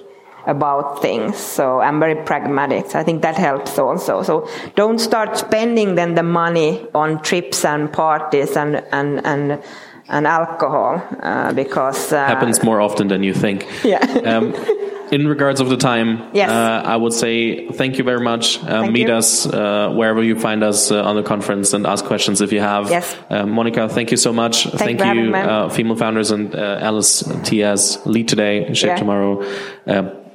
about 0.45 1.01
things. 1.01 1.37
So 1.37 1.79
I'm 1.79 2.01
very 2.01 2.17
pragmatic. 2.17 2.91
So 2.91 2.99
I 2.99 3.05
think 3.05 3.23
that 3.23 3.37
helps 3.37 3.79
also. 3.79 4.25
So 4.25 4.49
don't 4.75 4.99
start 4.99 5.39
spending 5.39 5.95
then 5.95 6.17
the 6.17 6.25
money 6.25 6.85
on 6.93 7.23
trips 7.23 7.65
and 7.65 7.93
parties 7.93 8.57
and 8.57 8.83
and 8.91 9.25
and 9.25 9.63
and 10.09 10.27
alcohol 10.27 11.01
uh, 11.23 11.53
because 11.53 12.13
uh, 12.13 12.27
happens 12.27 12.65
more 12.65 12.81
often 12.81 13.07
than 13.07 13.23
you 13.23 13.33
think. 13.33 13.65
Yeah. 13.85 14.01
um, 14.27 14.55
in 15.12 15.29
regards 15.29 15.61
of 15.61 15.68
the 15.68 15.77
time, 15.77 16.31
yes. 16.33 16.48
Uh, 16.51 16.83
I 16.85 16.96
would 16.96 17.12
say 17.12 17.68
thank 17.68 17.98
you 17.98 18.05
very 18.05 18.20
much. 18.20 18.62
Uh, 18.64 18.90
meet 18.90 19.09
you. 19.09 19.14
us 19.14 19.46
uh, 19.46 19.92
wherever 19.94 20.22
you 20.22 20.40
find 20.40 20.64
us 20.64 20.90
uh, 20.90 21.05
on 21.05 21.16
the 21.16 21.22
conference 21.22 21.75
and 21.75 21.87
ask 21.87 22.05
questions 22.07 22.40
if 22.40 22.51
you 22.51 22.61
have. 22.61 22.90
Yes. 22.90 23.16
Uh, 23.29 23.44
Monica, 23.46 23.88
thank 23.90 24.11
you 24.11 24.16
so 24.16 24.33
much. 24.33 24.64
Thank, 24.64 24.98
thank 24.98 25.14
you, 25.14 25.35
uh, 25.35 25.68
female 25.68 25.96
founders 25.96 26.31
and 26.31 26.55
Alice 26.55 27.22
TS, 27.44 28.07
lead 28.07 28.27
today, 28.27 28.72
shape 28.72 28.88
yeah. 28.88 28.96
tomorrow. 28.96 29.42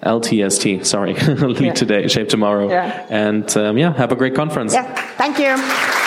LTST, 0.03 0.85
sorry, 0.85 1.13
lead 1.55 1.59
yeah. 1.59 1.73
today, 1.73 2.07
shape 2.07 2.29
tomorrow. 2.29 2.69
Yeah. 2.69 3.07
And 3.09 3.57
um, 3.57 3.79
yeah, 3.79 3.93
have 3.93 4.11
a 4.11 4.15
great 4.15 4.35
conference. 4.35 4.73
Yeah, 4.73 4.93
thank 5.17 5.39
you. 5.39 6.06